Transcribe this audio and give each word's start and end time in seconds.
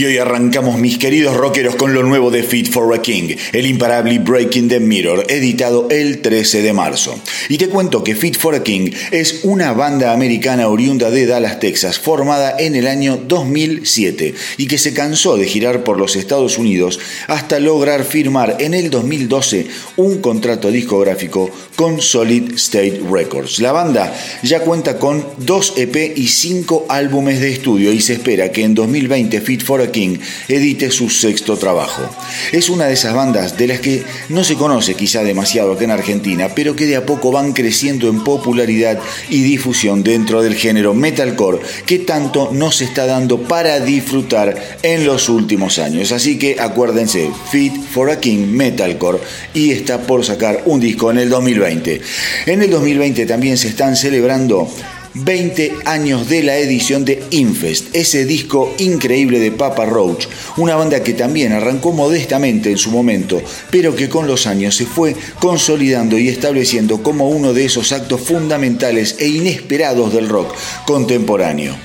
Y 0.00 0.06
hoy 0.06 0.16
arrancamos, 0.16 0.78
mis 0.78 0.96
queridos 0.96 1.36
rockeros, 1.36 1.76
con 1.76 1.92
lo 1.92 2.02
nuevo 2.02 2.30
de 2.30 2.42
Fit 2.42 2.70
for 2.70 2.94
a 2.94 3.02
King, 3.02 3.36
el 3.52 3.66
imparable 3.66 4.18
Breaking 4.18 4.66
the 4.66 4.80
Mirror, 4.80 5.26
editado 5.28 5.88
el 5.90 6.22
13 6.22 6.62
de 6.62 6.72
marzo. 6.72 7.20
Y 7.50 7.58
te 7.58 7.68
cuento 7.68 8.02
que 8.02 8.14
Fit 8.14 8.38
for 8.38 8.54
a 8.54 8.62
King 8.62 8.92
es 9.10 9.40
una 9.42 9.74
banda 9.74 10.14
americana 10.14 10.68
oriunda 10.68 11.10
de 11.10 11.26
Dallas, 11.26 11.60
Texas, 11.60 11.98
formada 11.98 12.56
en 12.58 12.76
el 12.76 12.86
año 12.86 13.18
2007 13.18 14.34
y 14.56 14.68
que 14.68 14.78
se 14.78 14.94
cansó 14.94 15.36
de 15.36 15.44
girar 15.44 15.84
por 15.84 15.98
los 15.98 16.16
Estados 16.16 16.56
Unidos 16.56 16.98
hasta 17.26 17.60
lograr 17.60 18.04
firmar 18.04 18.56
en 18.58 18.72
el 18.72 18.88
2012 18.88 19.66
un 19.98 20.22
contrato 20.22 20.70
discográfico 20.70 21.50
con 21.76 22.00
Solid 22.00 22.54
State 22.54 23.02
Records. 23.06 23.58
La 23.58 23.72
banda 23.72 24.18
ya 24.42 24.60
cuenta 24.60 24.98
con 24.98 25.26
dos 25.36 25.74
EP 25.76 26.16
y 26.16 26.28
cinco 26.28 26.86
álbumes 26.88 27.38
de 27.40 27.52
estudio 27.52 27.92
y 27.92 28.00
se 28.00 28.14
espera 28.14 28.50
que 28.50 28.64
en 28.64 28.74
2020 28.74 29.42
Fit 29.42 29.62
for 29.62 29.89
King 29.90 30.18
edite 30.48 30.90
su 30.90 31.10
sexto 31.10 31.56
trabajo. 31.56 32.02
Es 32.52 32.68
una 32.68 32.86
de 32.86 32.94
esas 32.94 33.14
bandas 33.14 33.56
de 33.56 33.66
las 33.66 33.80
que 33.80 34.02
no 34.28 34.44
se 34.44 34.54
conoce 34.54 34.94
quizá 34.94 35.22
demasiado 35.22 35.72
acá 35.72 35.84
en 35.84 35.90
Argentina, 35.90 36.50
pero 36.54 36.76
que 36.76 36.86
de 36.86 36.96
a 36.96 37.06
poco 37.06 37.32
van 37.32 37.52
creciendo 37.52 38.08
en 38.08 38.24
popularidad 38.24 38.98
y 39.28 39.42
difusión 39.42 40.02
dentro 40.02 40.42
del 40.42 40.54
género 40.54 40.94
metalcore 40.94 41.60
que 41.86 42.00
tanto 42.00 42.50
nos 42.52 42.80
está 42.80 43.06
dando 43.06 43.42
para 43.42 43.80
disfrutar 43.80 44.78
en 44.82 45.04
los 45.04 45.28
últimos 45.28 45.78
años. 45.78 46.12
Así 46.12 46.38
que 46.38 46.56
acuérdense, 46.60 47.30
Fit 47.50 47.74
for 47.74 48.10
a 48.10 48.20
King 48.20 48.46
Metalcore 48.48 49.18
y 49.54 49.70
está 49.72 50.02
por 50.02 50.24
sacar 50.24 50.62
un 50.66 50.80
disco 50.80 51.10
en 51.10 51.18
el 51.18 51.28
2020. 51.28 52.00
En 52.46 52.62
el 52.62 52.70
2020 52.70 53.26
también 53.26 53.56
se 53.56 53.68
están 53.68 53.96
celebrando 53.96 54.68
20 55.14 55.72
años 55.86 56.28
de 56.28 56.42
la 56.42 56.56
edición 56.58 57.04
de 57.04 57.22
Infest, 57.30 57.94
ese 57.94 58.24
disco 58.24 58.72
increíble 58.78 59.40
de 59.40 59.50
Papa 59.50 59.84
Roach, 59.84 60.26
una 60.56 60.76
banda 60.76 61.02
que 61.02 61.14
también 61.14 61.52
arrancó 61.52 61.92
modestamente 61.92 62.70
en 62.70 62.78
su 62.78 62.90
momento, 62.90 63.42
pero 63.70 63.96
que 63.96 64.08
con 64.08 64.26
los 64.26 64.46
años 64.46 64.76
se 64.76 64.86
fue 64.86 65.16
consolidando 65.40 66.18
y 66.18 66.28
estableciendo 66.28 67.02
como 67.02 67.28
uno 67.28 67.52
de 67.52 67.64
esos 67.64 67.92
actos 67.92 68.20
fundamentales 68.20 69.16
e 69.18 69.28
inesperados 69.28 70.12
del 70.12 70.28
rock 70.28 70.54
contemporáneo. 70.86 71.76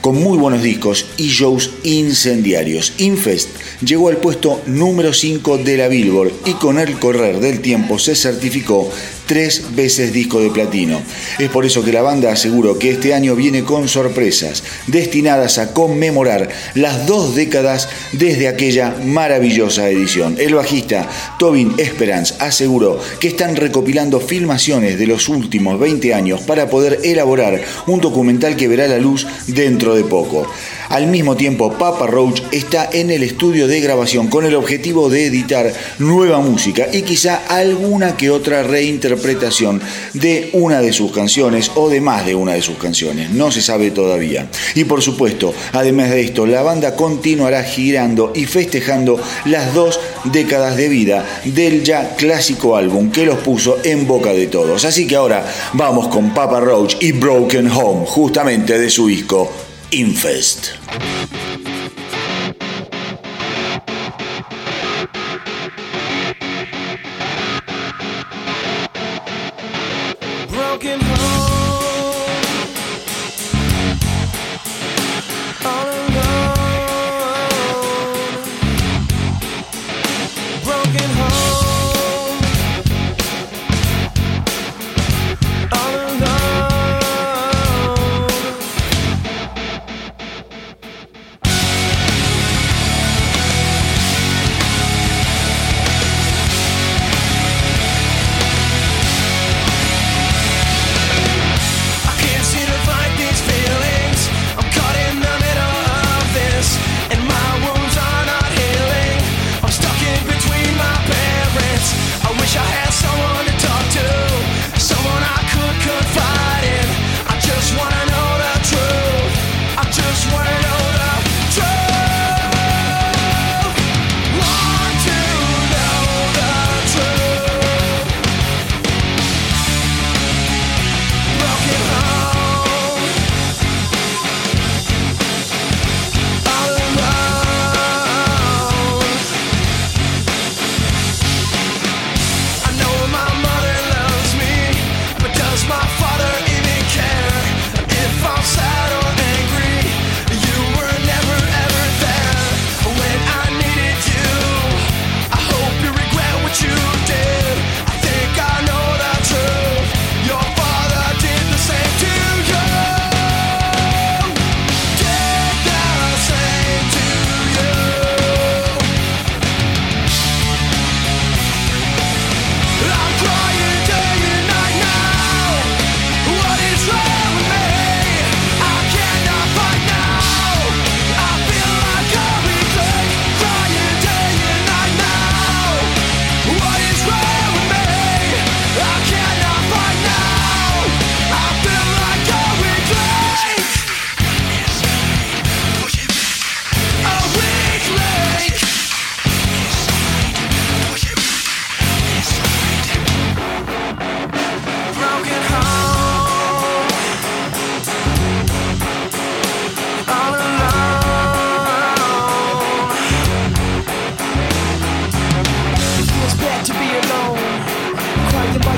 con 0.00 0.16
muy 0.16 0.36
buenos 0.38 0.62
discos 0.62 1.06
y 1.16 1.28
shows 1.28 1.70
incendiarios. 1.82 2.92
Infest 2.98 3.48
llegó 3.84 4.08
al 4.08 4.18
puesto 4.18 4.60
número 4.66 5.12
5 5.12 5.58
de 5.58 5.76
la 5.76 5.88
Billboard 5.88 6.32
y 6.46 6.52
con 6.54 6.78
el 6.78 6.98
correr 6.98 7.40
del 7.40 7.60
tiempo 7.60 7.98
se 7.98 8.14
certificó 8.14 8.90
tres 9.26 9.74
veces 9.74 10.12
disco 10.12 10.40
de 10.40 10.50
platino. 10.50 11.00
Es 11.38 11.48
por 11.48 11.64
eso 11.64 11.84
que 11.84 11.92
la 11.92 12.02
banda 12.02 12.32
aseguró 12.32 12.78
que 12.78 12.90
este 12.90 13.14
año 13.14 13.34
viene 13.34 13.64
con 13.64 13.88
sorpresas 13.88 14.62
destinadas 14.86 15.58
a 15.58 15.72
conmemorar 15.72 16.48
las 16.74 17.06
dos 17.06 17.34
décadas 17.34 17.88
desde 18.12 18.48
aquella 18.48 18.96
maravillosa 19.04 19.88
edición. 19.88 20.36
El 20.38 20.54
bajista 20.54 21.08
Tobin 21.38 21.74
Esperance 21.78 22.34
aseguró 22.38 23.00
que 23.20 23.28
están 23.28 23.56
recopilando 23.56 24.20
filmaciones 24.20 24.98
de 24.98 25.06
los 25.06 25.28
últimos 25.28 25.78
20 25.78 26.14
años 26.14 26.40
para 26.42 26.68
poder 26.68 27.00
elaborar 27.02 27.62
un 27.86 28.00
documental 28.00 28.56
que 28.56 28.68
verá 28.68 28.86
la 28.86 28.98
luz 28.98 29.26
dentro 29.46 29.94
de 29.94 30.04
poco. 30.04 30.46
Al 30.94 31.08
mismo 31.08 31.34
tiempo, 31.34 31.72
Papa 31.72 32.06
Roach 32.06 32.40
está 32.52 32.88
en 32.92 33.10
el 33.10 33.24
estudio 33.24 33.66
de 33.66 33.80
grabación 33.80 34.28
con 34.28 34.46
el 34.46 34.54
objetivo 34.54 35.10
de 35.10 35.26
editar 35.26 35.72
nueva 35.98 36.38
música 36.38 36.86
y 36.92 37.02
quizá 37.02 37.42
alguna 37.48 38.16
que 38.16 38.30
otra 38.30 38.62
reinterpretación 38.62 39.82
de 40.12 40.50
una 40.52 40.80
de 40.80 40.92
sus 40.92 41.10
canciones 41.10 41.72
o 41.74 41.90
de 41.90 42.00
más 42.00 42.24
de 42.24 42.36
una 42.36 42.52
de 42.52 42.62
sus 42.62 42.78
canciones. 42.78 43.30
No 43.30 43.50
se 43.50 43.60
sabe 43.60 43.90
todavía. 43.90 44.48
Y 44.76 44.84
por 44.84 45.02
supuesto, 45.02 45.52
además 45.72 46.10
de 46.10 46.20
esto, 46.20 46.46
la 46.46 46.62
banda 46.62 46.94
continuará 46.94 47.64
girando 47.64 48.30
y 48.32 48.44
festejando 48.44 49.20
las 49.46 49.74
dos 49.74 49.98
décadas 50.26 50.76
de 50.76 50.88
vida 50.88 51.40
del 51.44 51.82
ya 51.82 52.14
clásico 52.14 52.76
álbum 52.76 53.10
que 53.10 53.26
los 53.26 53.38
puso 53.40 53.78
en 53.82 54.06
boca 54.06 54.32
de 54.32 54.46
todos. 54.46 54.84
Así 54.84 55.08
que 55.08 55.16
ahora 55.16 55.44
vamos 55.72 56.06
con 56.06 56.32
Papa 56.32 56.60
Roach 56.60 56.98
y 57.00 57.10
Broken 57.10 57.68
Home, 57.68 58.06
justamente 58.06 58.78
de 58.78 58.88
su 58.88 59.08
disco 59.08 59.50
Infest. 59.94 60.74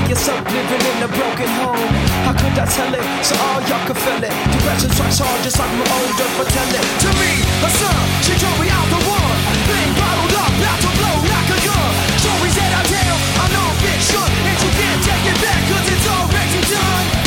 yourself 0.09 0.39
living 0.47 0.83
in 0.87 1.03
a 1.03 1.09
broken 1.11 1.49
home. 1.59 1.91
How 2.23 2.31
could 2.31 2.55
I 2.55 2.63
tell 2.63 2.91
it 2.95 3.03
so 3.23 3.35
all 3.35 3.59
y'all 3.67 3.83
could 3.83 3.99
feel 3.99 4.23
it? 4.23 4.31
Depression 4.55 4.89
strikes 4.95 5.19
hard 5.19 5.43
just 5.43 5.59
like 5.59 5.71
my 5.75 5.83
old 5.83 6.13
dope 6.15 6.31
pretending. 6.39 6.87
To 7.03 7.09
me, 7.19 7.31
her 7.59 7.71
son, 7.75 7.99
she 8.23 8.33
told 8.39 8.55
me 8.55 8.71
I'm 8.71 8.87
the 8.87 9.01
one. 9.03 9.37
Being 9.67 9.93
bottled 9.99 10.35
up, 10.39 10.53
about 10.63 10.79
to 10.79 10.91
blow 10.95 11.15
like 11.27 11.49
a 11.51 11.59
gun. 11.59 11.91
Stories 12.23 12.55
that 12.55 12.71
I 12.71 12.81
tell, 12.87 13.17
I 13.19 13.45
know 13.51 13.67
fiction. 13.83 14.27
And 14.47 14.57
you 14.63 14.71
can't 14.79 15.01
take 15.03 15.25
it 15.27 15.37
back 15.43 15.61
cause 15.67 15.87
it's 15.91 16.07
already 16.07 16.61
done. 16.71 17.26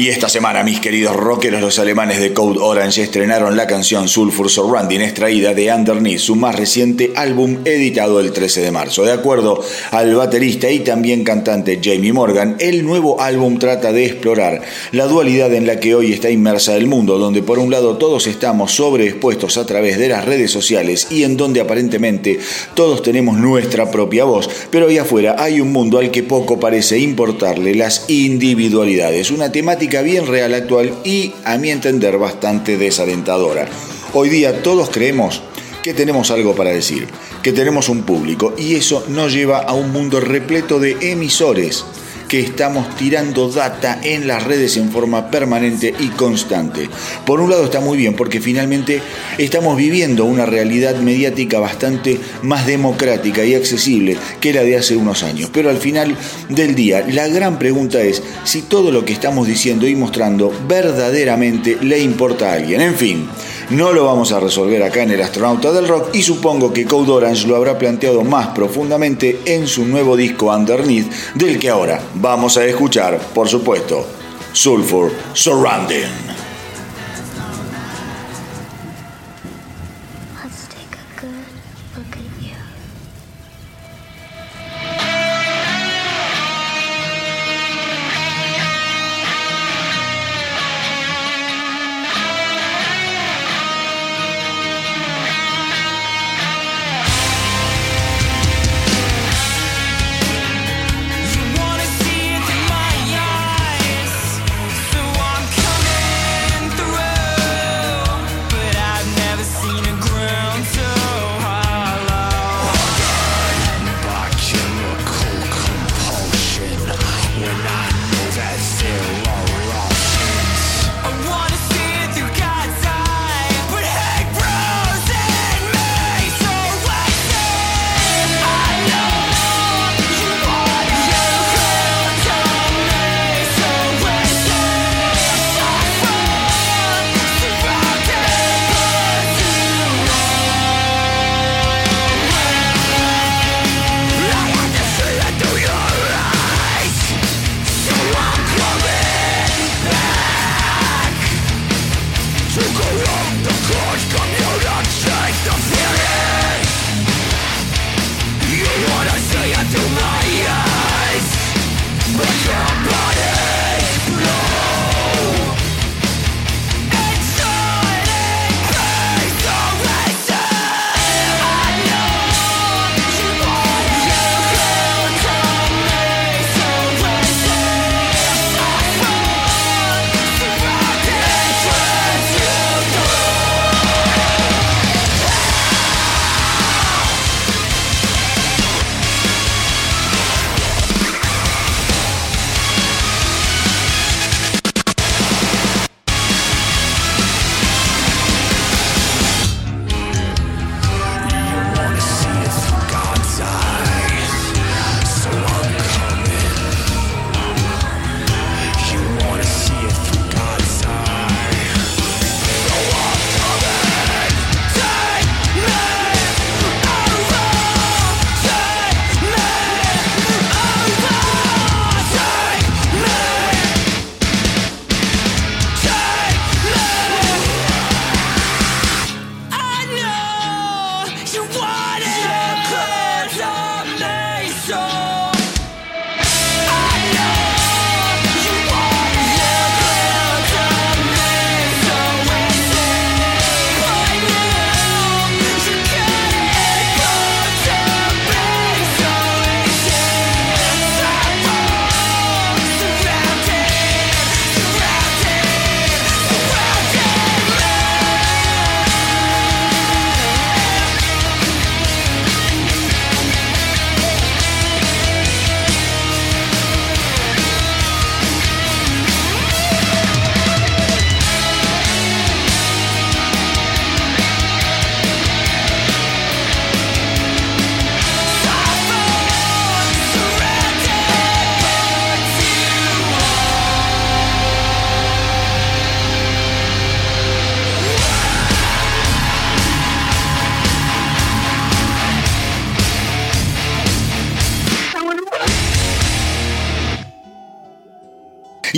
Y 0.00 0.08
esta 0.08 0.30
semana, 0.30 0.62
mis 0.62 0.80
queridos 0.80 1.14
rockeros, 1.14 1.60
los 1.60 1.78
alemanes 1.78 2.18
de 2.20 2.32
Code 2.32 2.58
Orange 2.58 3.02
estrenaron 3.02 3.54
la 3.54 3.66
canción 3.66 4.08
Sulfur 4.08 4.48
Surrounding, 4.48 5.02
extraída 5.02 5.52
de 5.52 5.70
Underneath, 5.70 6.20
su 6.20 6.36
más 6.36 6.56
reciente 6.56 7.12
álbum 7.14 7.58
editado 7.66 8.18
el 8.18 8.32
13 8.32 8.62
de 8.62 8.70
marzo. 8.70 9.04
De 9.04 9.12
acuerdo 9.12 9.62
al 9.90 10.14
baterista 10.14 10.70
y 10.70 10.78
también 10.78 11.22
cantante 11.22 11.80
Jamie 11.84 12.14
Morgan, 12.14 12.56
el 12.60 12.82
nuevo 12.82 13.20
álbum 13.20 13.58
trata 13.58 13.92
de 13.92 14.06
explorar 14.06 14.62
la 14.92 15.04
dualidad 15.04 15.52
en 15.52 15.66
la 15.66 15.78
que 15.80 15.94
hoy 15.94 16.14
está 16.14 16.30
inmersa 16.30 16.78
el 16.78 16.86
mundo, 16.86 17.18
donde 17.18 17.42
por 17.42 17.58
un 17.58 17.70
lado 17.70 17.98
todos 17.98 18.26
estamos 18.26 18.72
sobreexpuestos 18.72 19.58
a 19.58 19.66
través 19.66 19.98
de 19.98 20.08
las 20.08 20.24
redes 20.24 20.50
sociales 20.50 21.08
y 21.10 21.24
en 21.24 21.36
donde 21.36 21.60
aparentemente 21.60 22.40
todos 22.72 23.02
tenemos 23.02 23.36
nuestra 23.36 23.90
propia 23.90 24.24
voz, 24.24 24.48
pero 24.70 24.88
ahí 24.88 24.96
afuera 24.96 25.36
hay 25.38 25.60
un 25.60 25.72
mundo 25.72 25.98
al 25.98 26.10
que 26.10 26.22
poco 26.22 26.58
parece 26.58 26.98
importarle 26.98 27.74
las 27.74 28.08
individualidades, 28.08 29.30
una 29.30 29.52
temática 29.52 29.89
bien 29.98 30.26
real 30.26 30.54
actual 30.54 30.94
y, 31.04 31.34
a 31.44 31.58
mi 31.58 31.70
entender, 31.70 32.16
bastante 32.16 32.78
desalentadora. 32.78 33.66
Hoy 34.14 34.28
día 34.28 34.62
todos 34.62 34.90
creemos 34.90 35.42
que 35.82 35.92
tenemos 35.92 36.30
algo 36.30 36.54
para 36.54 36.70
decir, 36.70 37.08
que 37.42 37.52
tenemos 37.52 37.88
un 37.88 38.02
público 38.02 38.54
y 38.56 38.76
eso 38.76 39.04
nos 39.08 39.32
lleva 39.32 39.58
a 39.58 39.72
un 39.72 39.90
mundo 39.90 40.20
repleto 40.20 40.78
de 40.78 40.96
emisores 41.00 41.84
que 42.30 42.38
estamos 42.38 42.94
tirando 42.94 43.48
data 43.48 44.00
en 44.04 44.28
las 44.28 44.44
redes 44.44 44.76
en 44.76 44.92
forma 44.92 45.32
permanente 45.32 45.92
y 45.98 46.06
constante. 46.10 46.88
Por 47.26 47.40
un 47.40 47.50
lado 47.50 47.64
está 47.64 47.80
muy 47.80 47.98
bien 47.98 48.14
porque 48.14 48.40
finalmente 48.40 49.02
estamos 49.36 49.76
viviendo 49.76 50.24
una 50.26 50.46
realidad 50.46 50.94
mediática 50.94 51.58
bastante 51.58 52.20
más 52.42 52.68
democrática 52.68 53.44
y 53.44 53.56
accesible 53.56 54.16
que 54.40 54.52
la 54.52 54.62
de 54.62 54.76
hace 54.76 54.94
unos 54.94 55.24
años. 55.24 55.50
Pero 55.52 55.70
al 55.70 55.78
final 55.78 56.16
del 56.48 56.76
día, 56.76 57.04
la 57.10 57.26
gran 57.26 57.58
pregunta 57.58 58.00
es 58.00 58.22
si 58.44 58.62
todo 58.62 58.92
lo 58.92 59.04
que 59.04 59.12
estamos 59.12 59.48
diciendo 59.48 59.88
y 59.88 59.96
mostrando 59.96 60.52
verdaderamente 60.68 61.78
le 61.82 61.98
importa 61.98 62.52
a 62.52 62.54
alguien. 62.54 62.80
En 62.80 62.94
fin. 62.94 63.28
No 63.70 63.92
lo 63.92 64.06
vamos 64.06 64.32
a 64.32 64.40
resolver 64.40 64.82
acá 64.82 65.04
en 65.04 65.12
el 65.12 65.22
astronauta 65.22 65.70
del 65.70 65.86
rock 65.86 66.08
y 66.12 66.22
supongo 66.22 66.72
que 66.72 66.84
Code 66.84 67.12
Orange 67.12 67.46
lo 67.46 67.54
habrá 67.54 67.78
planteado 67.78 68.24
más 68.24 68.48
profundamente 68.48 69.42
en 69.44 69.68
su 69.68 69.86
nuevo 69.86 70.16
disco 70.16 70.46
Underneath, 70.46 71.36
del 71.36 71.56
que 71.60 71.70
ahora 71.70 72.02
vamos 72.16 72.56
a 72.56 72.64
escuchar, 72.64 73.20
por 73.32 73.48
supuesto, 73.48 74.04
Sulfur 74.52 75.12
Surrounding. 75.34 76.29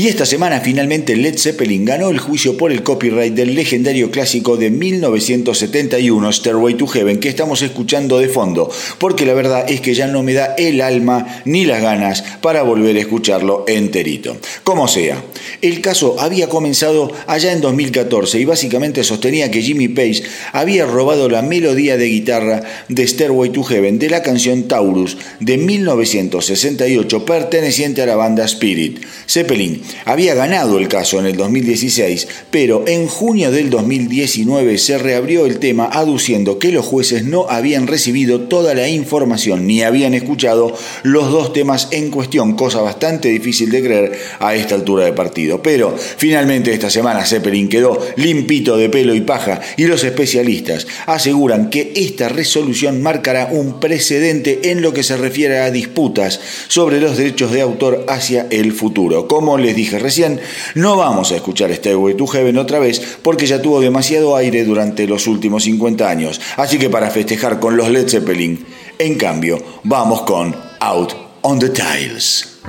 Y 0.02 0.08
esta 0.08 0.26
semana 0.26 0.58
finalmente 0.58 1.14
Led 1.14 1.38
Zeppelin 1.38 1.84
ganó 1.84 2.10
el 2.10 2.18
juicio 2.18 2.56
por 2.56 2.72
el 2.72 2.82
copyright 2.82 3.34
del 3.34 3.54
legendario 3.54 4.10
clásico 4.10 4.56
de 4.56 4.68
1971 4.68 6.32
Stairway 6.32 6.74
to 6.74 6.88
Heaven 6.88 7.20
que 7.20 7.28
estamos 7.28 7.62
escuchando 7.62 8.18
de 8.18 8.28
fondo, 8.28 8.68
porque 8.98 9.24
la 9.24 9.34
verdad 9.34 9.64
es 9.70 9.80
que 9.80 9.94
ya 9.94 10.08
no 10.08 10.24
me 10.24 10.34
da 10.34 10.56
el 10.58 10.80
alma 10.80 11.42
ni 11.44 11.66
las 11.66 11.82
ganas 11.82 12.24
para 12.40 12.64
volver 12.64 12.96
a 12.96 12.98
escucharlo 12.98 13.64
enterito. 13.68 14.36
Como 14.64 14.88
sea, 14.88 15.22
el 15.60 15.80
caso 15.80 16.16
había 16.18 16.48
comenzado 16.48 17.12
allá 17.28 17.52
en 17.52 17.60
2014 17.60 18.40
y 18.40 18.44
básicamente 18.44 19.04
sostenía 19.04 19.52
que 19.52 19.62
Jimmy 19.62 19.86
Page 19.86 20.24
había 20.52 20.84
robado 20.84 21.28
la 21.28 21.42
melodía 21.42 21.96
de 21.96 22.06
guitarra 22.06 22.64
de 22.88 23.06
Stairway 23.06 23.50
to 23.50 23.62
Heaven 23.62 24.00
de 24.00 24.10
la 24.10 24.24
canción 24.24 24.64
Taurus 24.64 25.16
de 25.38 25.58
1968 25.58 27.24
perteneciente 27.24 28.02
a 28.02 28.06
la 28.06 28.16
banda 28.16 28.44
Spirit. 28.46 28.98
Zeppelin 29.28 29.80
había 30.04 30.34
ganado 30.34 30.78
el 30.78 30.88
caso 30.88 31.18
en 31.18 31.26
el 31.26 31.36
2016, 31.36 32.28
pero 32.50 32.84
en 32.86 33.06
junio 33.06 33.50
del 33.50 33.70
2019 33.70 34.78
se 34.78 34.98
reabrió 34.98 35.46
el 35.46 35.58
tema 35.58 35.88
aduciendo 35.92 36.58
que 36.58 36.72
los 36.72 36.84
jueces 36.84 37.24
no 37.24 37.46
habían 37.48 37.86
recibido 37.86 38.42
toda 38.42 38.74
la 38.74 38.88
información 38.88 39.66
ni 39.66 39.82
habían 39.82 40.14
escuchado 40.14 40.76
los 41.02 41.30
dos 41.30 41.52
temas 41.52 41.88
en 41.90 42.10
cuestión, 42.10 42.54
cosa 42.54 42.80
bastante 42.80 43.28
difícil 43.28 43.70
de 43.70 43.82
creer 43.82 44.18
a 44.38 44.54
esta 44.54 44.74
altura 44.74 45.04
de 45.04 45.12
partido. 45.12 45.62
Pero 45.62 45.96
finalmente 45.96 46.72
esta 46.72 46.90
semana 46.90 47.24
Zeppelin 47.24 47.68
quedó 47.68 47.98
limpito 48.16 48.76
de 48.76 48.88
pelo 48.88 49.14
y 49.14 49.20
paja 49.20 49.60
y 49.76 49.86
los 49.86 50.04
especialistas 50.04 50.86
aseguran 51.06 51.70
que 51.70 51.92
esta 51.96 52.28
resolución 52.28 53.02
marcará 53.02 53.48
un 53.50 53.80
precedente 53.80 54.70
en 54.70 54.82
lo 54.82 54.92
que 54.92 55.02
se 55.02 55.16
refiere 55.16 55.58
a 55.58 55.70
disputas 55.70 56.40
sobre 56.68 57.00
los 57.00 57.16
derechos 57.16 57.52
de 57.52 57.60
autor 57.60 58.04
hacia 58.08 58.46
el 58.50 58.72
futuro. 58.72 59.28
Como 59.28 59.58
les 59.58 59.76
dije 59.82 59.98
recién, 59.98 60.40
no 60.74 60.96
vamos 60.96 61.32
a 61.32 61.36
escuchar 61.36 61.72
Stairway 61.74 62.14
to 62.14 62.26
Heaven 62.26 62.56
otra 62.56 62.78
vez 62.78 63.18
porque 63.22 63.46
ya 63.46 63.60
tuvo 63.60 63.80
demasiado 63.80 64.36
aire 64.36 64.64
durante 64.64 65.06
los 65.06 65.26
últimos 65.26 65.64
50 65.64 66.08
años. 66.08 66.40
Así 66.56 66.78
que 66.78 66.88
para 66.88 67.10
festejar 67.10 67.58
con 67.58 67.76
los 67.76 67.88
Led 67.88 68.08
Zeppelin, 68.08 68.64
en 68.98 69.16
cambio, 69.16 69.58
vamos 69.82 70.22
con 70.22 70.54
Out 70.80 71.14
on 71.42 71.58
the 71.58 71.70
Tiles. 71.70 72.60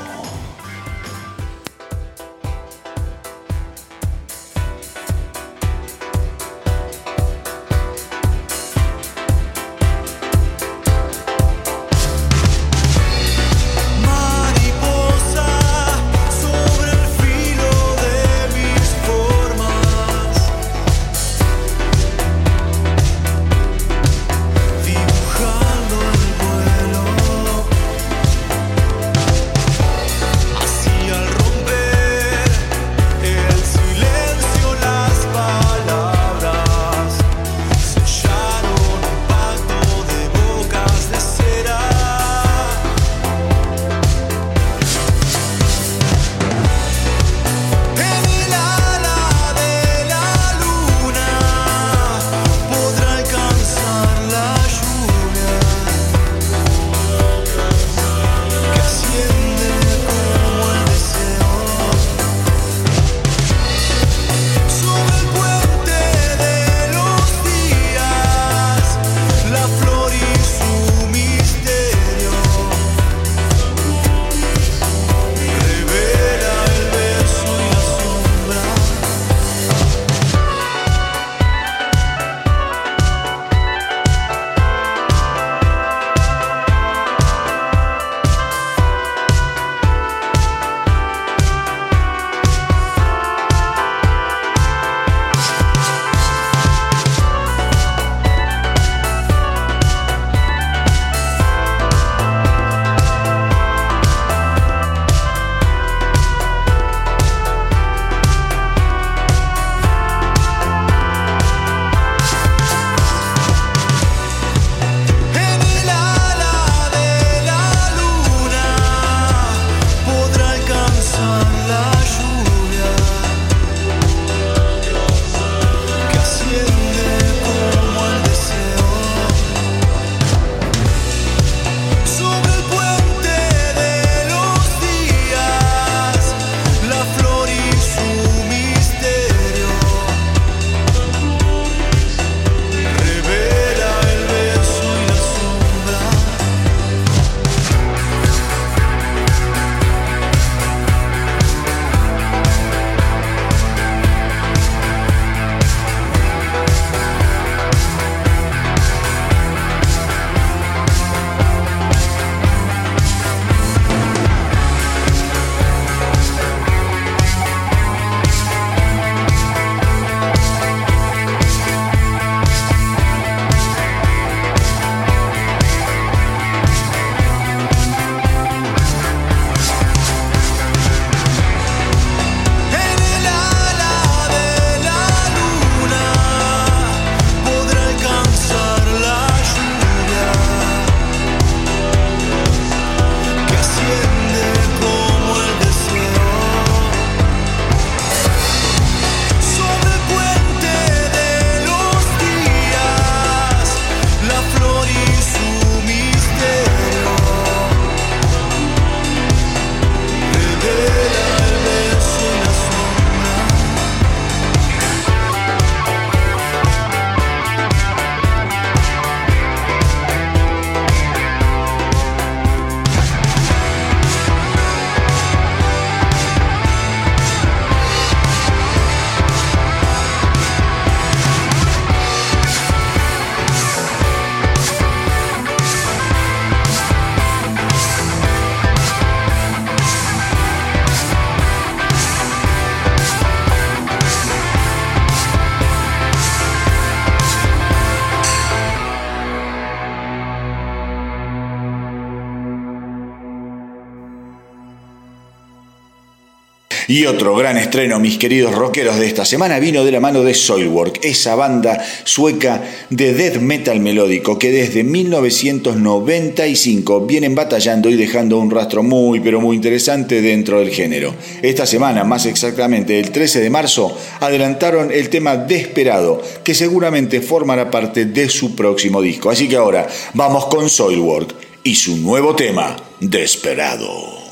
Y 256.90 257.06
otro 257.06 257.36
gran 257.36 257.58
estreno, 257.58 258.00
mis 258.00 258.18
queridos 258.18 258.56
rockeros 258.56 258.98
de 258.98 259.08
esta 259.08 259.26
semana, 259.26 259.60
vino 259.60 259.84
de 259.84 259.92
la 259.92 260.00
mano 260.00 260.24
de 260.24 260.34
Soilwork, 260.34 261.04
esa 261.04 261.36
banda 261.36 261.86
sueca 262.06 262.64
de 262.90 263.14
death 263.14 263.42
metal 263.42 263.82
melódico 263.82 264.40
que 264.40 264.52
desde 264.52 264.86
1995 264.86 267.02
vienen 267.02 267.36
batallando 267.36 267.90
y 267.90 267.96
dejando 267.96 268.38
un 268.38 268.50
rastro 268.50 268.84
muy 268.84 269.20
pero 269.20 269.42
muy 269.42 269.58
interesante 269.58 270.22
dentro 270.22 270.60
del 270.60 270.70
género. 270.70 271.14
Esta 271.42 271.66
semana, 271.66 272.06
más 272.06 272.26
exactamente 272.26 272.98
el 272.98 273.12
13 273.12 273.42
de 273.42 273.50
marzo, 273.50 273.94
adelantaron 274.22 274.90
el 274.90 275.10
tema 275.10 275.36
Desperado, 275.36 276.22
que 276.46 276.54
seguramente 276.54 277.20
formará 277.20 277.70
parte 277.70 278.06
de 278.06 278.30
su 278.30 278.56
próximo 278.56 279.02
disco. 279.02 279.30
Así 279.30 279.50
que 279.50 279.58
ahora 279.58 279.90
vamos 280.14 280.46
con 280.46 280.70
Soilwork 280.70 281.36
y 281.64 281.76
su 281.76 281.98
nuevo 281.98 282.34
tema, 282.34 282.78
Desperado. 283.02 284.27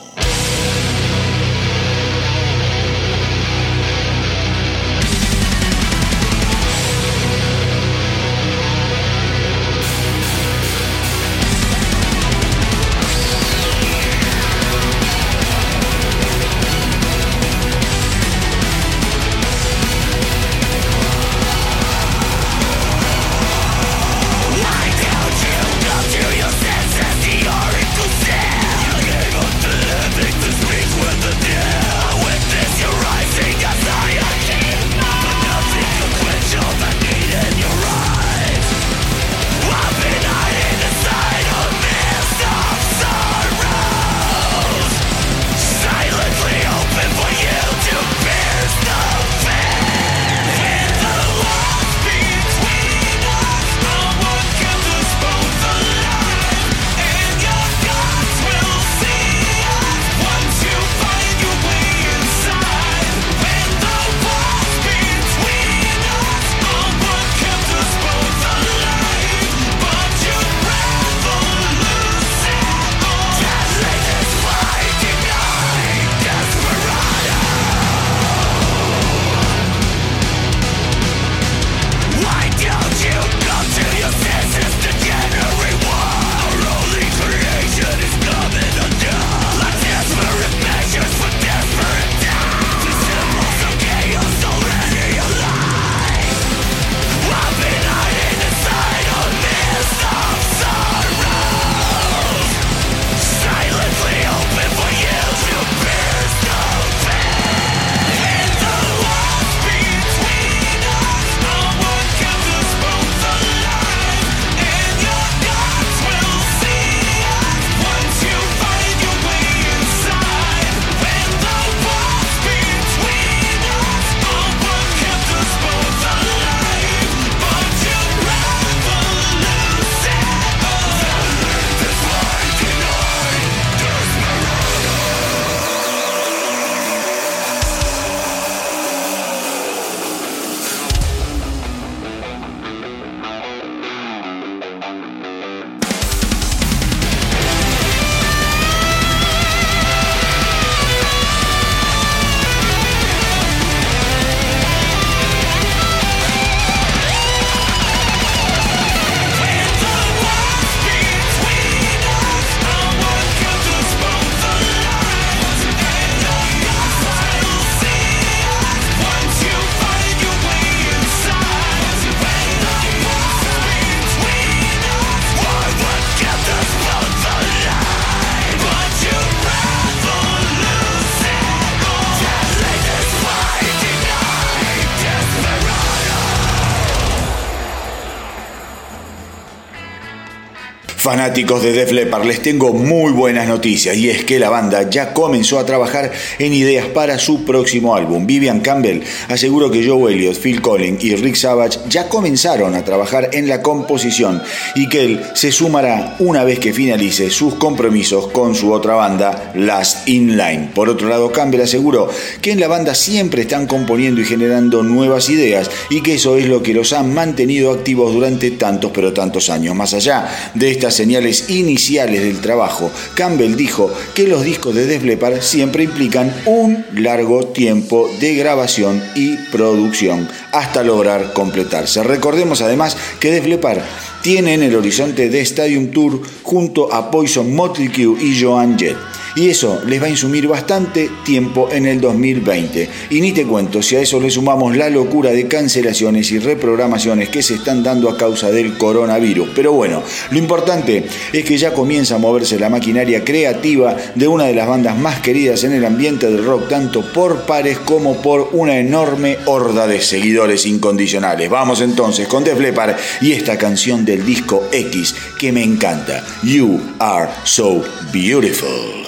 Fanáticos 191.06 191.62
de 191.62 191.72
Def 191.72 191.92
Leppard, 191.92 192.26
les 192.26 192.42
tengo 192.42 192.74
muy 192.74 193.12
buenas 193.12 193.48
noticias 193.48 193.96
y 193.96 194.10
es 194.10 194.26
que 194.26 194.40
la 194.40 194.50
banda 194.50 194.90
ya 194.90 195.14
comenzó 195.14 195.60
a 195.60 195.66
trabajar 195.68 196.12
en 196.40 196.52
ideas 196.52 196.88
para 196.88 197.20
su 197.20 197.46
próximo 197.46 197.96
álbum. 197.96 198.26
Vivian 198.26 198.62
Campbell 198.62 199.04
aseguró 199.28 199.70
que 199.70 199.88
Joe 199.88 200.12
Elliott, 200.12 200.40
Phil 200.42 200.64
Collins 200.64 201.04
y 201.04 201.16
Rick 201.16 201.36
Savage 201.36 201.78
ya 201.90 202.10
comenzaron 202.10 202.74
a 202.74 202.84
trabajar 202.84 203.30
en 203.34 203.48
la 203.48 203.62
composición 203.62 204.42
y 204.74 204.90
que 204.90 205.06
él 205.06 205.22
se 205.36 205.52
sumará 205.52 206.16
una 206.18 206.44
vez 206.44 206.58
que 206.58 206.74
finalice 206.74 207.30
sus 207.30 207.54
compromisos 207.54 208.30
con 208.30 208.56
su 208.56 208.74
otra 208.74 208.96
banda, 208.96 209.52
Last 209.54 210.10
In 210.10 210.36
Line. 210.36 210.72
Por 210.74 210.90
otro 210.90 211.08
lado, 211.08 211.32
Campbell 211.32 211.62
aseguró 211.62 212.10
que 212.42 212.52
en 212.52 212.60
la 212.60 212.68
banda 212.68 212.96
siempre 212.96 213.44
están 213.44 213.68
componiendo 213.68 214.22
y 214.22 214.26
generando 214.26 214.82
nuevas 214.82 215.30
ideas 215.30 215.70
y 215.92 216.02
que 216.02 216.16
eso 216.16 216.36
es 216.36 216.48
lo 216.48 216.64
que 216.64 216.74
los 216.74 216.94
ha 216.94 217.04
mantenido 217.04 217.72
activos 217.72 218.12
durante 218.12 218.50
tantos 218.50 218.90
pero 218.92 219.14
tantos 219.14 219.52
años. 219.52 219.76
Más 219.76 219.94
allá 219.94 220.52
de 220.56 220.72
estas 220.72 220.95
señales 220.96 221.50
iniciales 221.50 222.22
del 222.22 222.42
trabajo, 222.42 222.92
Campbell 223.16 223.56
dijo 223.56 223.94
que 224.14 224.28
los 224.28 224.44
discos 224.44 224.74
de 224.76 224.86
Def 224.86 225.04
Leppard 225.04 225.42
siempre 225.42 225.84
implican 225.84 226.34
un 226.46 226.86
largo 226.94 227.48
tiempo 227.48 228.10
de 228.20 228.36
grabación 228.36 229.04
y 229.16 229.36
producción 229.52 230.28
hasta 230.52 230.84
lograr 230.84 231.34
completarse. 231.34 232.04
Recordemos 232.04 232.62
además 232.62 232.98
que 233.20 233.32
Def 233.32 233.46
Leppard 233.46 233.80
tiene 234.22 234.56
en 234.56 234.64
el 234.64 234.76
horizonte 234.76 235.30
de 235.30 235.42
Stadium 235.42 235.92
Tour 235.92 236.22
junto 236.44 236.94
a 236.94 237.12
Poison, 237.12 237.54
Motley 237.54 237.90
Crue 237.90 238.18
y 238.22 238.42
Joan 238.42 238.78
Jett 238.80 238.98
y 239.36 239.50
eso 239.50 239.82
les 239.86 240.02
va 240.02 240.08
a 240.08 240.10
insumir 240.10 240.48
bastante 240.48 241.10
tiempo 241.24 241.70
en 241.72 241.86
el 241.86 242.00
2020. 242.02 242.90
Y 243.10 243.22
ni 243.22 243.32
te 243.32 243.46
cuento 243.46 243.82
si 243.82 243.96
a 243.96 244.02
eso 244.02 244.20
le 244.20 244.32
sumamos 244.32 244.76
la 244.76 244.90
locura 244.90 245.32
de 245.32 245.48
cancelaciones 245.48 246.32
y 246.32 246.40
reprogramaciones 246.40 247.30
que 247.30 247.44
se 247.44 247.56
están 247.56 247.84
dando 247.84 248.10
a 248.10 248.18
causa 248.18 248.52
del 248.52 248.78
coronavirus. 248.78 249.50
Pero 249.54 249.74
bueno, 249.74 250.02
lo 250.32 250.38
importante 250.38 251.06
es 251.34 251.44
que 251.44 251.58
ya 251.58 251.74
comienza 251.74 252.16
a 252.16 252.20
moverse 252.20 252.60
la 252.60 252.70
maquinaria 252.70 253.24
creativa 253.24 253.96
de 254.16 254.28
una 254.28 254.46
de 254.46 254.56
las 254.56 254.68
bandas 254.68 254.98
más 254.98 255.20
queridas 255.20 255.64
en 255.64 255.74
el 255.74 255.86
ambiente 255.86 256.28
del 256.28 256.46
rock, 256.46 256.70
tanto 256.70 257.02
por 257.14 257.46
pares 257.46 257.78
como 257.80 258.22
por 258.22 258.50
una 258.54 258.80
enorme 258.80 259.38
horda 259.46 259.88
de 259.88 260.02
seguidores 260.02 260.66
incondicionales. 260.66 261.50
Vamos 261.50 261.82
entonces 261.82 262.28
con 262.28 262.44
Def 262.44 262.60
Leppard 262.60 262.96
y 263.22 263.34
esta 263.34 263.58
canción 263.58 264.06
del 264.06 264.26
disco 264.26 264.68
X 264.72 265.16
que 265.40 265.52
me 265.52 265.64
encanta. 265.64 266.24
You 266.44 266.80
are 267.00 267.30
so 267.44 267.84
beautiful. 268.12 269.05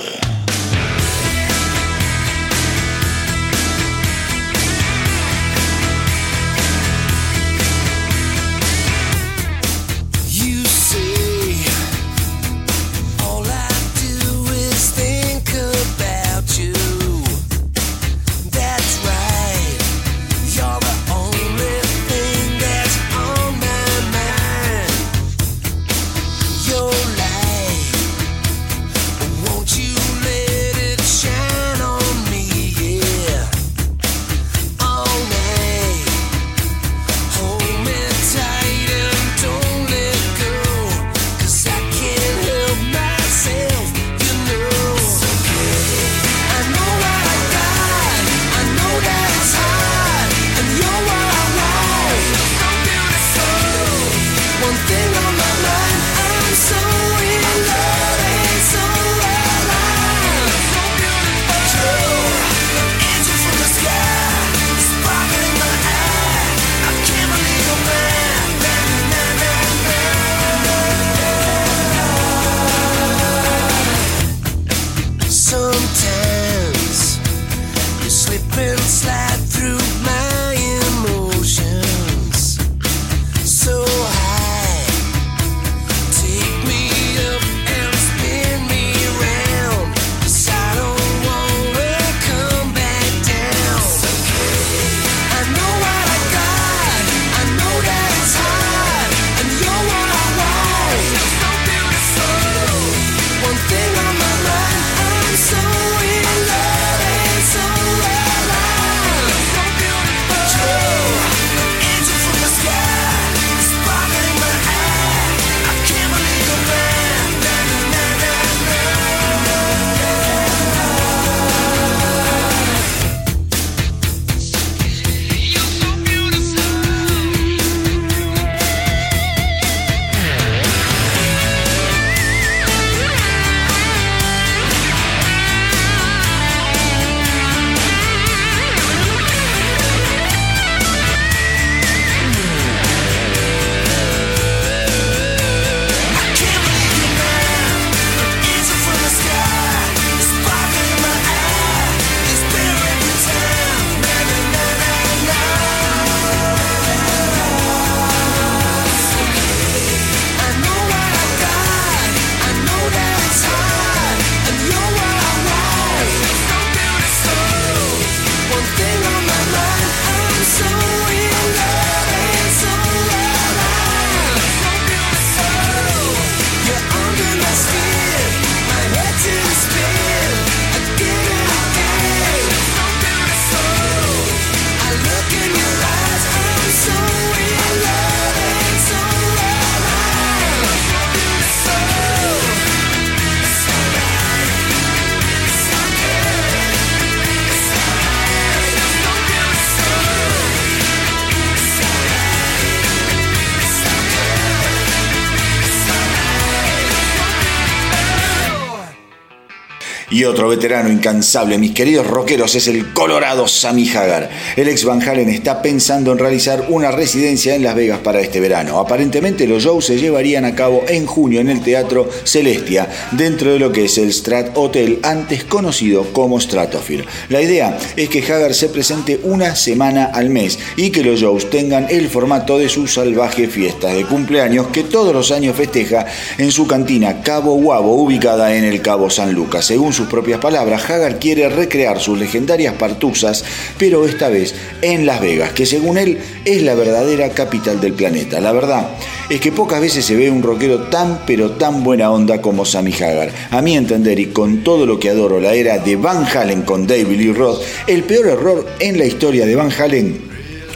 Y 210.18 210.26
otro 210.26 210.50
veterano 210.50 210.92
incansable, 210.92 211.60
mis 211.60 211.76
queridos 211.76 212.08
rockeros, 212.08 212.56
es 212.56 212.68
el 212.68 212.92
colorado 212.92 213.48
Sammy 213.48 213.88
Hagar. 213.88 214.32
El 214.56 214.68
ex 214.68 214.84
Van 214.84 215.00
Halen 215.00 215.30
está 215.30 215.62
pensando 215.62 216.12
en 216.12 216.18
realizar 216.18 216.65
una 216.70 216.90
residencia 216.90 217.54
en 217.54 217.62
Las 217.62 217.76
Vegas 217.76 218.00
para 218.00 218.20
este 218.20 218.40
verano. 218.40 218.80
Aparentemente 218.80 219.46
los 219.46 219.62
shows 219.62 219.86
se 219.86 220.00
llevarían 220.00 220.44
a 220.44 220.56
cabo 220.56 220.84
en 220.88 221.06
junio 221.06 221.40
en 221.40 221.50
el 221.50 221.62
Teatro 221.62 222.10
Celestia, 222.24 222.90
dentro 223.12 223.54
de 223.54 223.60
lo 223.60 223.72
que 223.72 223.86
es 223.86 224.00
el 224.00 224.12
Strat 224.12 224.58
Hotel, 224.58 225.02
antes 225.04 225.44
conocido 225.44 226.12
como 226.13 226.40
Stratosphere. 226.40 227.06
La 227.30 227.40
idea 227.40 227.78
es 227.96 228.10
que 228.10 228.24
Hagar 228.24 228.56
se 228.56 228.70
presente 228.70 229.20
una 229.22 229.56
semana 229.56 230.06
al 230.06 230.32
mes 230.32 230.58
y 230.78 230.90
que 230.90 231.04
los 231.04 231.20
shows 231.20 231.52
tengan 231.52 231.86
el 231.92 232.10
formato 232.10 232.58
de 232.58 232.70
su 232.70 232.88
salvaje 232.88 233.48
fiesta 233.48 233.94
de 233.94 234.04
cumpleaños 234.04 234.65
que 234.70 234.82
todos 234.82 235.13
los 235.13 235.30
años 235.30 235.56
festeja 235.56 236.08
en 236.40 236.52
su 236.52 236.65
cantina 236.65 237.22
Cabo 237.22 237.54
Guabo, 237.54 237.94
ubicada 238.02 238.56
en 238.56 238.63
el 238.63 238.82
Cabo 238.82 239.12
San 239.12 239.34
Lucas. 239.34 239.63
Según 239.63 239.94
sus 239.94 240.08
propias 240.18 240.40
palabras, 240.40 240.90
Hagar 240.90 241.20
quiere 241.20 241.48
recrear 241.48 242.00
sus 242.00 242.18
legendarias 242.18 242.74
partuzas, 242.74 243.46
pero 243.78 244.04
esta 244.04 244.30
vez 244.30 244.56
en 244.82 245.06
Las 245.06 245.22
Vegas, 245.22 245.52
que 245.52 245.68
según 245.68 246.00
él 246.00 246.18
es 246.44 246.63
la 246.63 246.74
verdadera 246.74 247.30
capital 247.30 247.80
del 247.80 247.94
planeta. 247.94 248.40
La 248.40 248.52
verdad 248.52 248.90
es 249.30 249.40
que 249.40 249.52
pocas 249.52 249.80
veces 249.80 250.04
se 250.04 250.15
ve 250.15 250.32
un 250.32 250.42
rockero 250.42 250.86
tan 250.86 251.20
pero 251.28 251.52
tan 251.52 251.84
buena 251.84 252.10
onda 252.10 252.42
como 252.42 252.65
Sammy 252.65 252.94
Hagar. 252.94 253.30
A 253.52 253.62
mi 253.62 253.78
entender 253.78 254.20
y 254.20 254.26
con 254.28 254.63
todo 254.63 254.88
lo 254.88 255.00
que 255.00 255.12
adoro 255.12 255.40
la 255.40 255.54
era 255.54 255.78
de 255.78 255.96
Van 255.98 256.26
Halen 256.26 256.63
con 256.63 256.88
David 256.88 257.20
Lee 257.20 257.32
Roth, 257.32 257.62
el 257.86 258.02
peor 258.02 258.26
error 258.26 258.65
en 258.80 258.98
la 258.98 259.06
historia 259.06 259.46
de 259.46 259.56
Van 259.56 259.72
Halen 259.72 260.27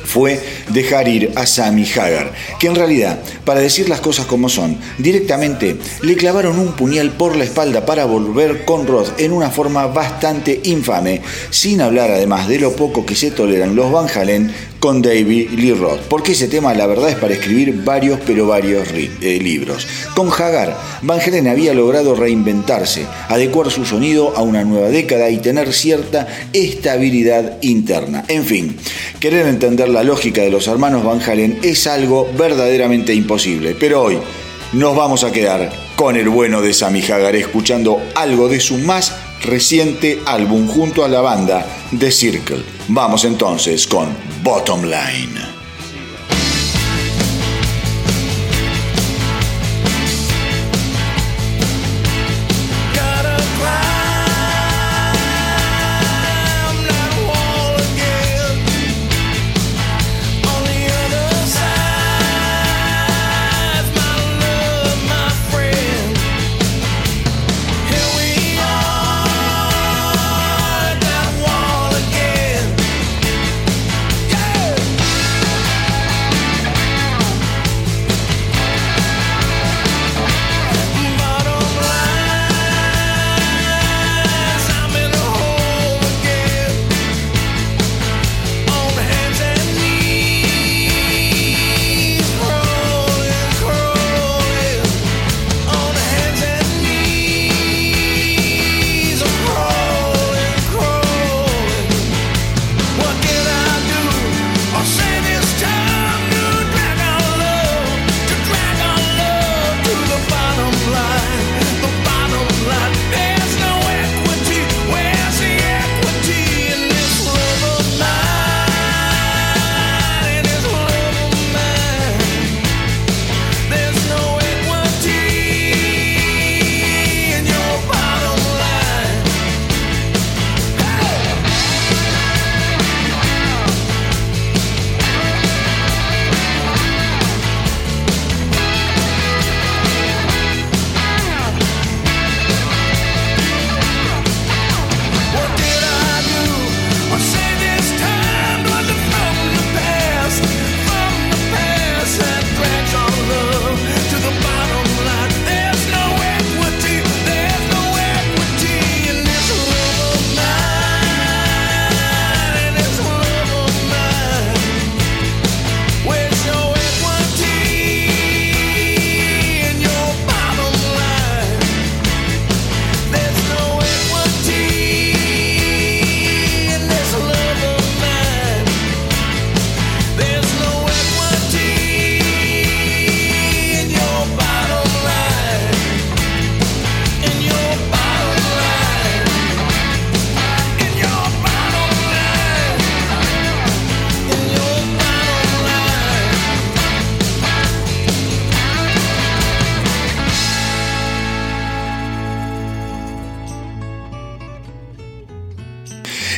fue 0.04 0.40
dejar 0.70 1.08
ir 1.08 1.32
a 1.36 1.46
Sammy 1.46 1.86
Hagar, 1.92 2.34
que 2.60 2.68
en 2.68 2.76
realidad, 2.76 3.20
para 3.46 3.60
decir 3.60 3.90
las 3.90 4.02
cosas 4.02 4.26
como 4.26 4.50
son, 4.50 4.78
directamente 4.98 5.78
le 6.02 6.16
clavaron 6.16 6.60
un 6.60 6.74
puñal 6.74 7.12
por 7.12 7.36
la 7.36 7.44
espalda 7.44 7.86
para 7.86 8.06
volver 8.06 8.66
con 8.66 8.88
Roth 8.88 9.20
en 9.20 9.32
una 9.32 9.50
forma 9.50 9.88
bastante 9.88 10.62
infame, 10.64 11.22
sin 11.50 11.82
hablar 11.82 12.12
además 12.12 12.48
de 12.48 12.60
lo 12.60 12.76
poco 12.76 13.06
que 13.06 13.16
se 13.16 13.32
toleran 13.32 13.76
los 13.76 13.92
Van 13.92 14.08
Halen 14.10 14.71
con 14.82 15.04
David 15.04 15.52
Lee 15.52 15.74
Roth, 15.74 16.02
porque 16.10 16.32
ese 16.32 16.48
tema 16.48 16.74
la 16.74 16.88
verdad 16.88 17.12
es 17.12 17.16
para 17.16 17.36
escribir 17.36 17.84
varios 17.84 18.20
pero 18.26 18.48
varios 18.48 18.88
eh, 18.90 19.40
libros. 19.40 19.88
Con 20.16 20.30
Hagar, 20.30 20.76
Van 21.04 21.20
Halen 21.22 21.48
había 21.48 21.76
logrado 21.76 22.16
reinventarse, 22.16 23.06
adecuar 23.30 23.70
su 23.70 23.86
sonido 23.86 24.36
a 24.36 24.42
una 24.42 24.64
nueva 24.64 24.90
década 24.90 25.30
y 25.30 25.38
tener 25.38 25.72
cierta 25.72 26.28
estabilidad 26.52 27.60
interna. 27.62 28.26
En 28.28 28.44
fin, 28.44 28.76
querer 29.20 29.46
entender 29.46 29.88
la 29.88 30.04
lógica 30.04 30.42
de 30.42 30.50
los 30.50 30.68
hermanos 30.68 31.04
Van 31.04 31.22
Halen 31.22 31.60
es 31.62 31.86
algo 31.86 32.28
verdaderamente 32.36 33.14
imposible, 33.14 33.76
pero 33.80 34.02
hoy 34.02 34.18
nos 34.74 34.96
vamos 34.96 35.24
a 35.24 35.32
quedar 35.32 35.72
con 35.96 36.16
el 36.16 36.28
bueno 36.28 36.60
de 36.64 36.74
Sammy 36.74 37.04
Hagar 37.04 37.36
escuchando 37.36 38.02
algo 38.16 38.50
de 38.50 38.60
su 38.60 38.80
más 38.80 39.14
reciente 39.44 40.22
álbum 40.26 40.68
junto 40.68 41.04
a 41.04 41.08
la 41.08 41.22
banda 41.22 41.66
The 41.98 42.12
Circle. 42.12 42.64
Vamos 42.90 43.26
entonces 43.26 43.88
con 43.88 44.10
Bottom 44.44 44.84
Line. 44.84 45.51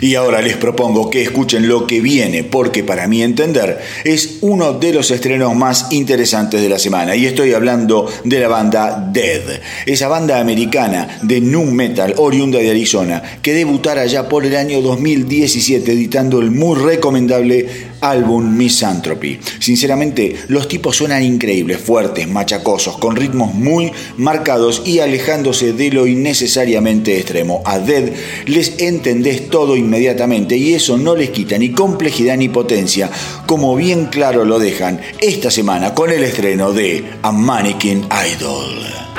Y 0.03 0.15
ahora 0.15 0.41
les 0.41 0.57
propongo 0.57 1.09
que 1.09 1.21
escuchen 1.21 1.65
lo 1.65 1.87
que 1.87 2.01
viene, 2.01 2.43
porque 2.43 2.83
para 2.83 3.07
mi 3.07 3.23
entender 3.23 3.79
es 4.03 4.39
uno 4.41 4.73
de 4.73 4.91
los 4.91 5.09
estrenos 5.11 5.55
más 5.55 5.93
interesantes 5.93 6.61
de 6.61 6.67
la 6.67 6.77
semana. 6.77 7.15
Y 7.15 7.25
estoy 7.25 7.53
hablando 7.53 8.11
de 8.25 8.39
la 8.41 8.49
banda 8.49 9.09
Dead, 9.13 9.61
esa 9.85 10.09
banda 10.09 10.41
americana 10.41 11.19
de 11.21 11.39
nu 11.39 11.63
metal 11.63 12.15
oriunda 12.17 12.59
de 12.59 12.71
Arizona, 12.71 13.23
que 13.41 13.53
debutara 13.53 14.05
ya 14.05 14.27
por 14.27 14.45
el 14.45 14.57
año 14.57 14.81
2017 14.81 15.93
editando 15.93 16.41
el 16.41 16.51
muy 16.51 16.77
recomendable 16.77 17.92
álbum 18.03 18.55
Misanthropy. 18.55 19.39
Sinceramente, 19.59 20.35
los 20.49 20.67
tipos 20.67 20.97
suenan 20.97 21.23
increíbles, 21.23 21.79
fuertes, 21.79 22.27
machacosos, 22.27 22.97
con 22.97 23.15
ritmos 23.15 23.53
muy 23.53 23.91
marcados 24.17 24.83
y 24.85 24.99
alejándose 24.99 25.73
de 25.73 25.91
lo 25.91 26.05
innecesariamente 26.05 27.17
extremo. 27.17 27.61
A 27.65 27.79
Dead 27.79 28.11
les 28.45 28.79
entendés 28.79 29.49
todo 29.49 29.75
inmediatamente 29.75 30.57
y 30.57 30.73
eso 30.73 30.97
no 30.97 31.15
les 31.15 31.29
quita 31.29 31.57
ni 31.57 31.71
complejidad 31.71 32.37
ni 32.37 32.49
potencia, 32.49 33.09
como 33.45 33.75
bien 33.75 34.07
claro 34.07 34.45
lo 34.45 34.59
dejan 34.59 34.99
esta 35.21 35.49
semana 35.49 35.93
con 35.93 36.11
el 36.11 36.23
estreno 36.23 36.73
de 36.73 37.03
A 37.21 37.31
Mannequin 37.31 38.07
Idol. 38.35 39.12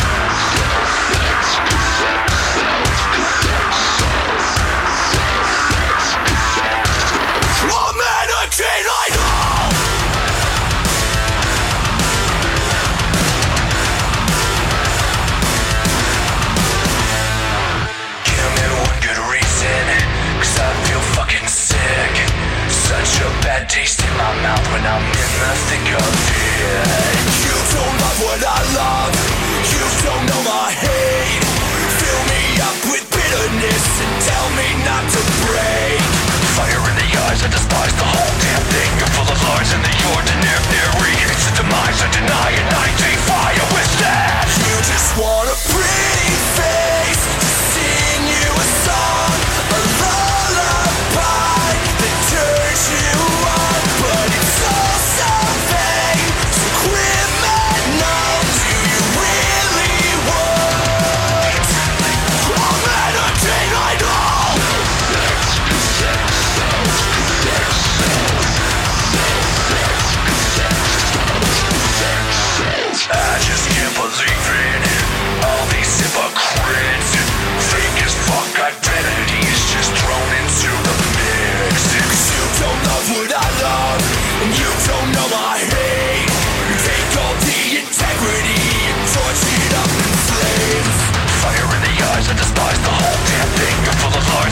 extraordinary 40.05 41.17
It's 41.33 41.49
the 41.49 41.63
demise 41.63 42.03
I 42.03 42.11
deny 42.13 42.51
and 42.53 42.69
I 42.77 42.87
defy 43.01 43.53
it 43.57 43.69
with 43.73 43.93
that 44.01 44.45
You 44.61 44.77
just 44.85 45.17
wanna 45.17 45.64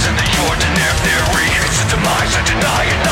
It's 0.04 1.80
a 1.80 1.88
demise, 1.88 2.34
I 2.34 2.42
deny 2.44 2.84
it. 2.84 3.11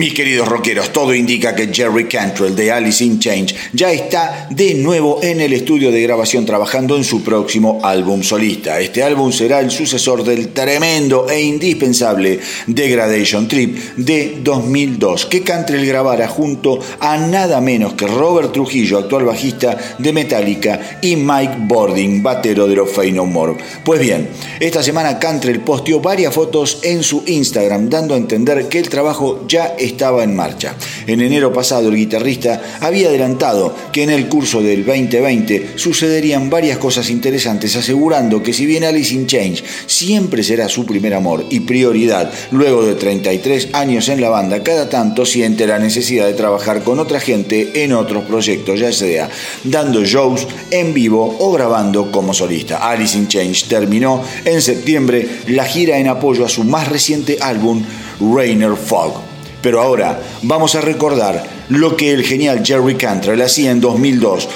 Mis 0.00 0.14
queridos 0.14 0.48
rockeros, 0.48 0.94
todo 0.94 1.14
indica 1.14 1.54
que 1.54 1.68
Jerry 1.70 2.08
Cantrell 2.08 2.56
de 2.56 2.72
Alice 2.72 3.04
in 3.04 3.18
Change 3.18 3.54
ya 3.74 3.92
está 3.92 4.48
de 4.48 4.72
nuevo 4.72 5.22
en 5.22 5.42
el 5.42 5.52
estudio 5.52 5.92
de 5.92 6.00
grabación 6.00 6.46
trabajando 6.46 6.96
en 6.96 7.04
su 7.04 7.22
próximo 7.22 7.80
álbum 7.82 8.22
solista. 8.22 8.80
Este 8.80 9.02
álbum 9.02 9.30
será 9.30 9.60
el 9.60 9.70
sucesor 9.70 10.24
del 10.24 10.54
tremendo 10.54 11.28
e 11.28 11.42
indispensable 11.42 12.40
Degradation 12.66 13.46
Trip 13.46 13.76
de 13.96 14.38
2002, 14.42 15.26
que 15.26 15.42
Cantrell 15.42 15.84
grabara 15.84 16.28
junto 16.28 16.80
a 16.98 17.18
nada 17.18 17.60
menos 17.60 17.92
que 17.92 18.06
Robert 18.06 18.52
Trujillo, 18.52 19.00
actual 19.00 19.26
bajista 19.26 19.76
de 19.98 20.14
Metallica, 20.14 20.98
y 21.02 21.16
Mike 21.16 21.56
Bording, 21.66 22.22
batero 22.22 22.66
de 22.66 22.76
los 22.76 22.90
Fey 22.90 23.12
No 23.12 23.26
More. 23.26 23.58
Pues 23.84 24.00
bien, 24.00 24.30
esta 24.60 24.82
semana 24.82 25.18
Cantrell 25.18 25.60
posteó 25.60 26.00
varias 26.00 26.32
fotos 26.32 26.78
en 26.84 27.02
su 27.02 27.22
Instagram 27.26 27.90
dando 27.90 28.14
a 28.14 28.16
entender 28.16 28.66
que 28.70 28.78
el 28.78 28.88
trabajo 28.88 29.44
ya 29.46 29.74
estaba 29.90 30.24
en 30.24 30.34
marcha. 30.34 30.74
En 31.06 31.20
enero 31.20 31.52
pasado 31.52 31.88
el 31.88 31.96
guitarrista 31.96 32.78
había 32.80 33.08
adelantado 33.08 33.74
que 33.92 34.02
en 34.02 34.10
el 34.10 34.28
curso 34.28 34.62
del 34.62 34.84
2020 34.84 35.72
sucederían 35.76 36.50
varias 36.50 36.78
cosas 36.78 37.10
interesantes, 37.10 37.76
asegurando 37.76 38.42
que 38.42 38.52
si 38.52 38.66
bien 38.66 38.84
Alice 38.84 39.14
in 39.14 39.26
Change 39.26 39.62
siempre 39.86 40.42
será 40.42 40.68
su 40.68 40.86
primer 40.86 41.14
amor 41.14 41.44
y 41.50 41.60
prioridad, 41.60 42.32
luego 42.50 42.84
de 42.84 42.94
33 42.94 43.68
años 43.72 44.08
en 44.08 44.20
la 44.20 44.28
banda, 44.28 44.62
cada 44.62 44.88
tanto 44.88 45.26
siente 45.26 45.66
la 45.66 45.78
necesidad 45.78 46.26
de 46.26 46.34
trabajar 46.34 46.82
con 46.82 46.98
otra 46.98 47.20
gente 47.20 47.84
en 47.84 47.92
otros 47.92 48.24
proyectos, 48.24 48.80
ya 48.80 48.92
sea 48.92 49.28
dando 49.64 50.04
shows 50.04 50.46
en 50.70 50.94
vivo 50.94 51.36
o 51.38 51.52
grabando 51.52 52.10
como 52.10 52.34
solista. 52.34 52.78
Alice 52.78 53.16
in 53.16 53.28
Change 53.28 53.68
terminó 53.68 54.22
en 54.44 54.62
septiembre 54.62 55.28
la 55.48 55.64
gira 55.64 55.98
en 55.98 56.08
apoyo 56.08 56.44
a 56.44 56.48
su 56.48 56.64
más 56.64 56.88
reciente 56.88 57.38
álbum, 57.40 57.84
Rainer 58.20 58.76
Fog. 58.76 59.29
Pero 59.62 59.80
ahora 59.80 60.20
vamos 60.42 60.74
a 60.74 60.80
recordar 60.80 61.44
lo 61.68 61.96
que 61.96 62.12
el 62.12 62.24
genial 62.24 62.62
Jerry 62.64 62.96
Cantrell 62.96 63.42
hacía 63.42 63.70
en 63.70 63.80
2002 63.80 64.48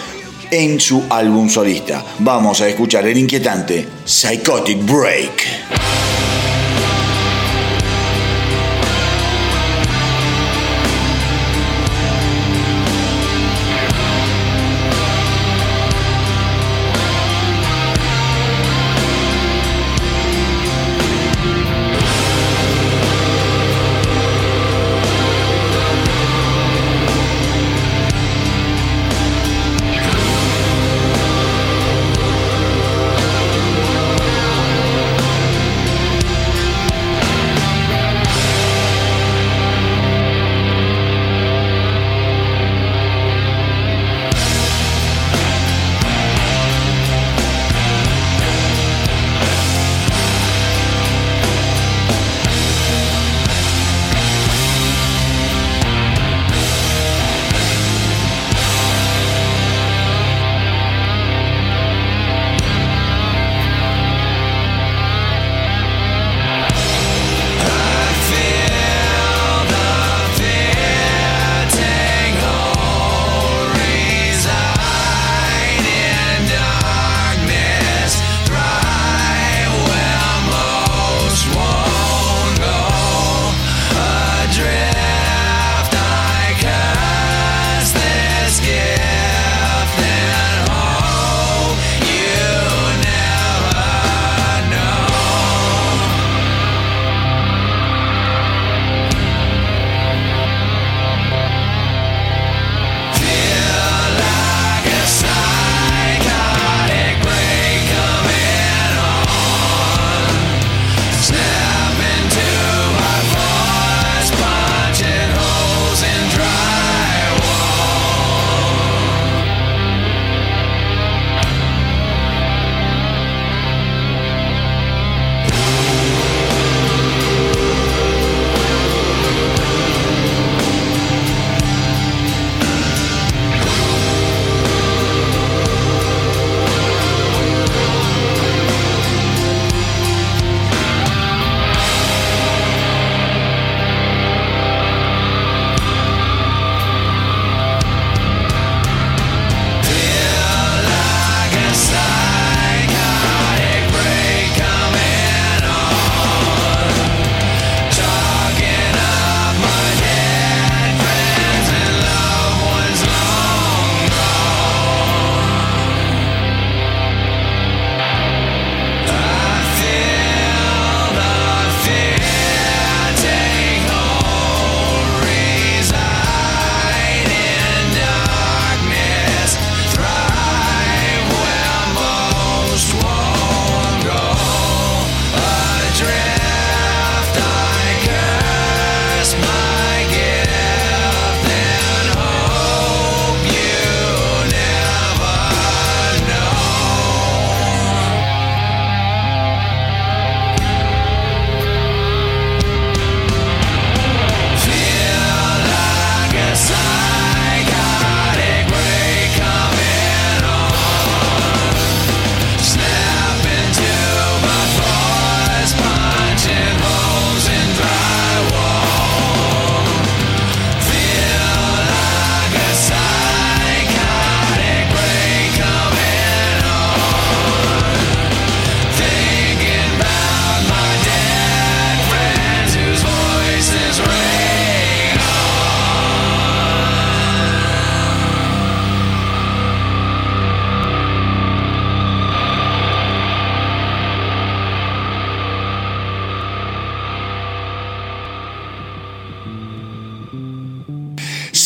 en 0.51 0.81
su 0.81 1.05
álbum 1.11 1.49
solista. 1.49 2.05
Vamos 2.19 2.61
a 2.61 2.69
escuchar 2.69 3.07
el 3.07 3.19
inquietante 3.19 3.89
Psychotic 4.05 4.85
Break. 4.85 5.94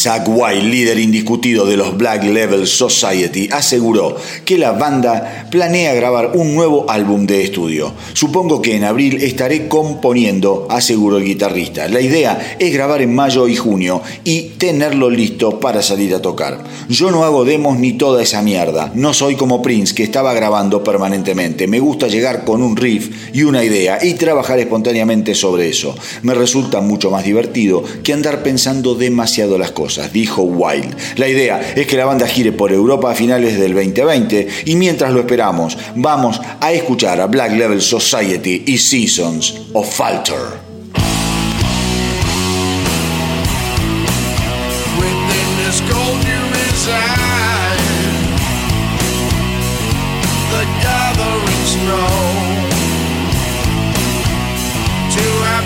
Zach 0.09 0.27
White, 0.27 0.63
líder 0.63 0.99
indiscutido 0.99 1.67
de 1.67 1.77
los 1.77 1.95
Black 1.99 2.25
Level 2.25 2.67
Society, 2.67 3.47
aseguró 3.53 4.17
que 4.47 4.57
la 4.57 4.73
banda 4.73 5.47
planea 5.51 5.93
grabar 5.93 6.31
un 6.33 6.55
nuevo 6.55 6.91
álbum 6.91 7.27
de 7.27 7.43
estudio. 7.43 7.93
Supongo 8.15 8.63
que 8.63 8.75
en 8.75 8.85
abril 8.85 9.23
estaré 9.23 9.69
componiendo, 9.69 10.67
aseguró 10.71 11.19
el 11.19 11.25
guitarrista. 11.25 11.89
La 11.89 12.01
idea 12.01 12.57
es 12.59 12.73
grabar 12.73 13.03
en 13.03 13.15
mayo 13.15 13.49
y 13.49 13.57
junio 13.57 14.01
y 14.25 14.55
tenerlo 14.57 15.11
listo 15.11 15.61
para 15.61 15.83
salir 15.83 16.15
a 16.15 16.23
tocar. 16.23 16.65
Yo 16.89 17.11
no 17.11 17.25
hago 17.25 17.45
demos 17.45 17.79
ni 17.79 17.93
toda 17.93 18.23
esa 18.23 18.41
mierda. 18.41 18.91
No 18.95 19.13
soy 19.13 19.37
como 19.37 19.61
Prince 19.61 19.95
que 19.95 20.05
estaba 20.05 20.33
grabando 20.33 20.83
permanentemente. 20.83 21.67
Me 21.67 21.81
gusta 21.81 22.09
llegar 22.09 22.47
con 22.47 22.63
un 22.63 22.77
riff 22.77 23.35
y 23.35 23.43
una 23.43 23.63
idea 23.63 23.99
y 24.03 24.15
trabajar 24.15 24.59
espontáneamente 24.59 25.35
sobre 25.35 25.69
eso. 25.69 25.95
Me 26.23 26.33
resulta 26.33 26.81
mucho 26.81 27.11
más 27.11 27.25
divertido 27.25 27.85
que 28.03 28.15
andar 28.15 28.43
pensando 28.43 28.95
demasiado 28.95 29.59
las 29.59 29.73
cosas, 29.73 29.98
dijo 30.07 30.43
Wild. 30.43 30.97
La 31.17 31.29
idea 31.29 31.61
es 31.75 31.87
que 31.87 31.97
la 31.97 32.05
banda 32.05 32.27
gire 32.27 32.53
por 32.53 32.73
Europa 32.73 33.11
a 33.11 33.15
finales 33.15 33.59
del 33.59 33.75
2020 33.75 34.49
y 34.67 34.77
mientras 34.77 35.13
lo 35.13 35.21
esperamos, 35.21 35.77
vamos 35.97 36.41
a 36.61 36.73
escuchar 36.73 37.21
a 37.21 37.27
Black 37.27 37.53
Level 37.53 37.83
Society 37.83 38.65
y 38.67 38.79
Seasons 38.79 39.63
of 39.73 39.93
Falter. 39.93 40.69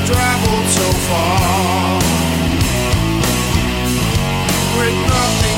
traveled 0.04 1.81
with 4.82 4.94
nothing 5.06 5.51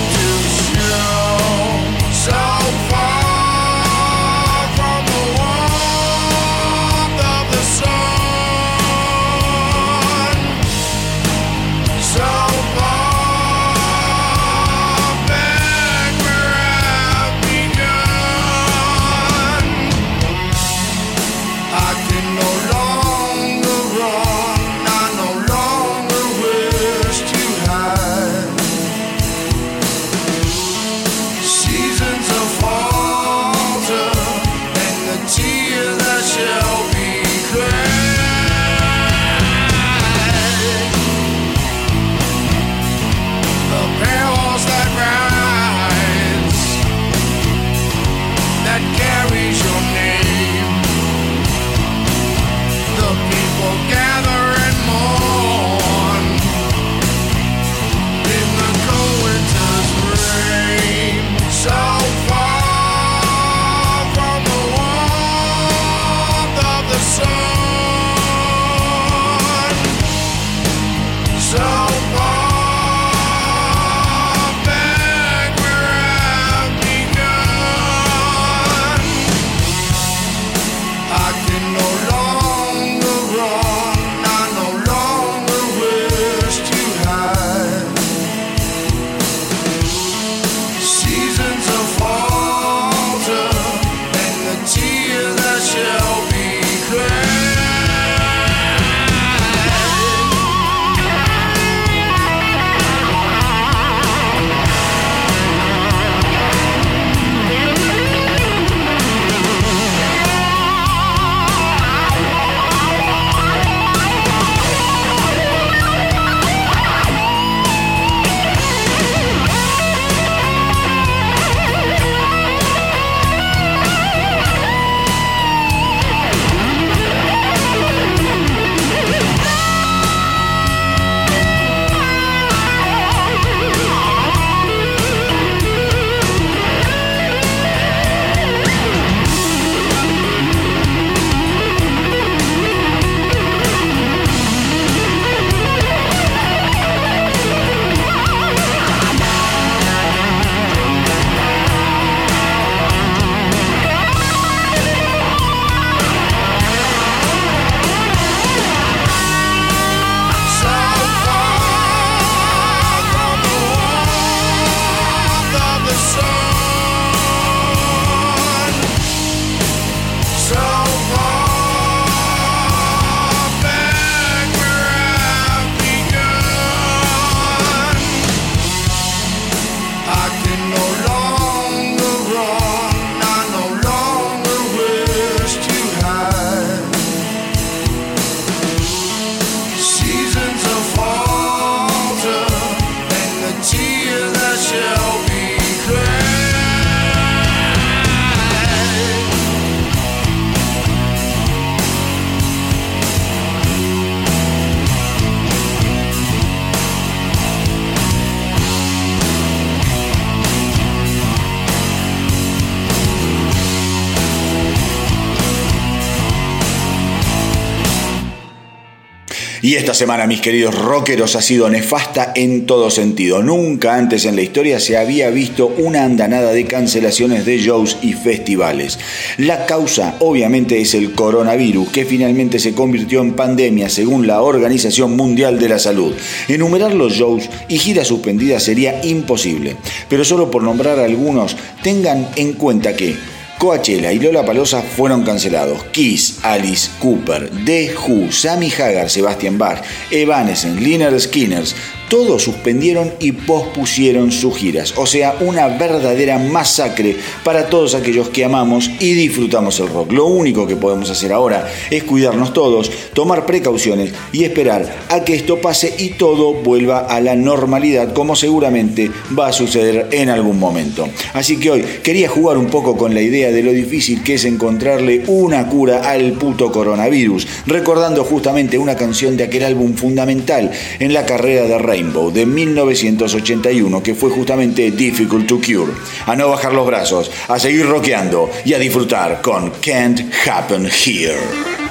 esta 219.85 219.93
semana, 219.93 220.27
mis 220.27 220.41
queridos 220.41 220.75
rockeros, 220.75 221.37
ha 221.37 221.43
sido 221.43 221.69
nefasta 221.69 222.33
en 222.35 222.65
todo 222.65 222.89
sentido. 222.89 223.43
Nunca 223.43 223.97
antes 223.97 224.25
en 224.25 224.35
la 224.35 224.41
historia 224.41 224.81
se 224.81 224.97
había 224.97 225.29
visto 225.29 225.67
una 225.77 226.05
andanada 226.05 226.53
de 226.53 226.65
cancelaciones 226.65 227.45
de 227.45 227.59
shows 227.59 227.99
y 228.01 228.15
festivales. 228.15 228.99
La 229.37 229.67
causa, 229.67 230.17
obviamente, 230.21 230.81
es 230.81 230.95
el 230.95 231.13
coronavirus, 231.13 231.91
que 231.91 232.07
finalmente 232.07 232.59
se 232.61 232.73
convirtió 232.73 233.21
en 233.21 233.35
pandemia 233.35 233.91
según 233.91 234.27
la 234.27 234.41
Organización 234.41 235.17
Mundial 235.17 235.59
de 235.59 235.69
la 235.69 235.79
Salud. 235.79 236.15
Enumerar 236.49 236.95
los 236.95 237.13
shows 237.13 237.51
y 237.69 237.77
giras 237.77 238.09
suspendidas 238.09 238.63
sería 238.63 239.05
imposible, 239.05 239.77
pero 240.09 240.25
solo 240.25 240.51
por 240.51 240.63
nombrar 240.63 240.99
algunos, 240.99 241.59
tengan 241.83 242.27
en 242.37 242.55
cuenta 242.55 242.97
que 242.97 243.17
Coachella 243.59 244.13
y 244.13 244.19
Lola 244.19 244.45
Palosa 244.45 244.83
fueron 244.83 245.25
cancelados. 245.25 245.85
Kiss, 245.93 246.41
Alice 246.43 246.91
Cooper, 247.01 247.51
The 247.65 247.95
Who, 247.95 248.31
Sammy 248.31 248.71
Hagar, 248.71 249.09
Sebastian 249.09 249.59
Bach, 249.59 249.83
Evanescence, 250.11 250.81
Liner 250.81 251.19
Skinners, 251.21 251.75
todos 252.15 252.45
suspendieron 252.45 253.13
y 253.19 253.33
pospusieron 253.33 254.31
sus 254.31 254.57
giras. 254.57 254.95
O 254.99 255.05
sea, 255.05 255.35
una 255.41 255.67
verdadera 255.67 256.39
masacre 256.39 257.17
para 257.43 257.67
todos 257.67 257.97
aquellos 257.97 258.29
que 258.29 258.45
amamos 258.45 258.89
y 259.01 259.15
disfrutamos 259.15 259.81
el 259.81 259.89
rock. 259.89 260.13
Lo 260.13 260.27
único 260.27 260.65
que 260.65 260.77
podemos 260.77 261.11
hacer 261.11 261.33
ahora 261.33 261.69
es 261.91 262.05
cuidarnos 262.05 262.53
todos, 262.53 262.89
tomar 263.15 263.47
precauciones 263.47 264.13
y 264.31 264.45
esperar 264.45 264.95
a 265.09 265.25
que 265.25 265.35
esto 265.35 265.61
pase 265.61 265.93
y 265.99 266.11
todo 266.11 266.53
vuelva 266.53 267.01
a 267.01 267.21
la 267.21 267.35
normalidad 267.35 268.13
como 268.13 268.37
seguramente 268.37 269.11
va 269.37 269.49
a 269.49 269.53
suceder 269.53 270.07
en 270.13 270.29
algún 270.29 270.61
momento. 270.61 271.09
Así 271.33 271.59
que 271.59 271.73
hoy 271.73 271.85
quería 272.05 272.29
jugar 272.29 272.59
un 272.59 272.67
poco 272.67 272.97
con 272.97 273.13
la 273.13 273.23
idea 273.23 273.51
de 273.51 273.65
lo 273.65 273.73
difícil 273.73 274.23
que 274.23 274.35
es 274.35 274.45
encontrarle 274.45 275.25
una 275.27 275.67
cura 275.69 276.09
al 276.09 276.35
puto 276.35 276.71
coronavirus, 276.71 277.49
recordando 277.67 278.23
justamente 278.23 278.79
una 278.79 278.95
canción 278.95 279.37
de 279.37 279.43
aquel 279.43 279.65
álbum 279.65 279.95
fundamental 279.95 280.71
en 281.01 281.13
la 281.13 281.27
carrera 281.27 281.65
de 281.65 281.77
Rey 281.77 282.04
de 282.13 282.47
1981, 282.47 284.03
que 284.03 284.15
fue 284.15 284.31
justamente 284.31 284.91
Difficult 284.91 285.47
to 285.47 285.61
Cure. 285.61 285.93
A 286.27 286.37
no 286.37 286.49
bajar 286.49 286.73
los 286.73 286.87
brazos, 286.87 287.31
a 287.49 287.59
seguir 287.59 287.87
rockeando 287.87 288.51
y 288.65 288.75
a 288.75 288.79
disfrutar 288.79 289.41
con 289.43 289.71
Can't 289.81 290.21
Happen 290.47 290.87
Here. 290.87 291.84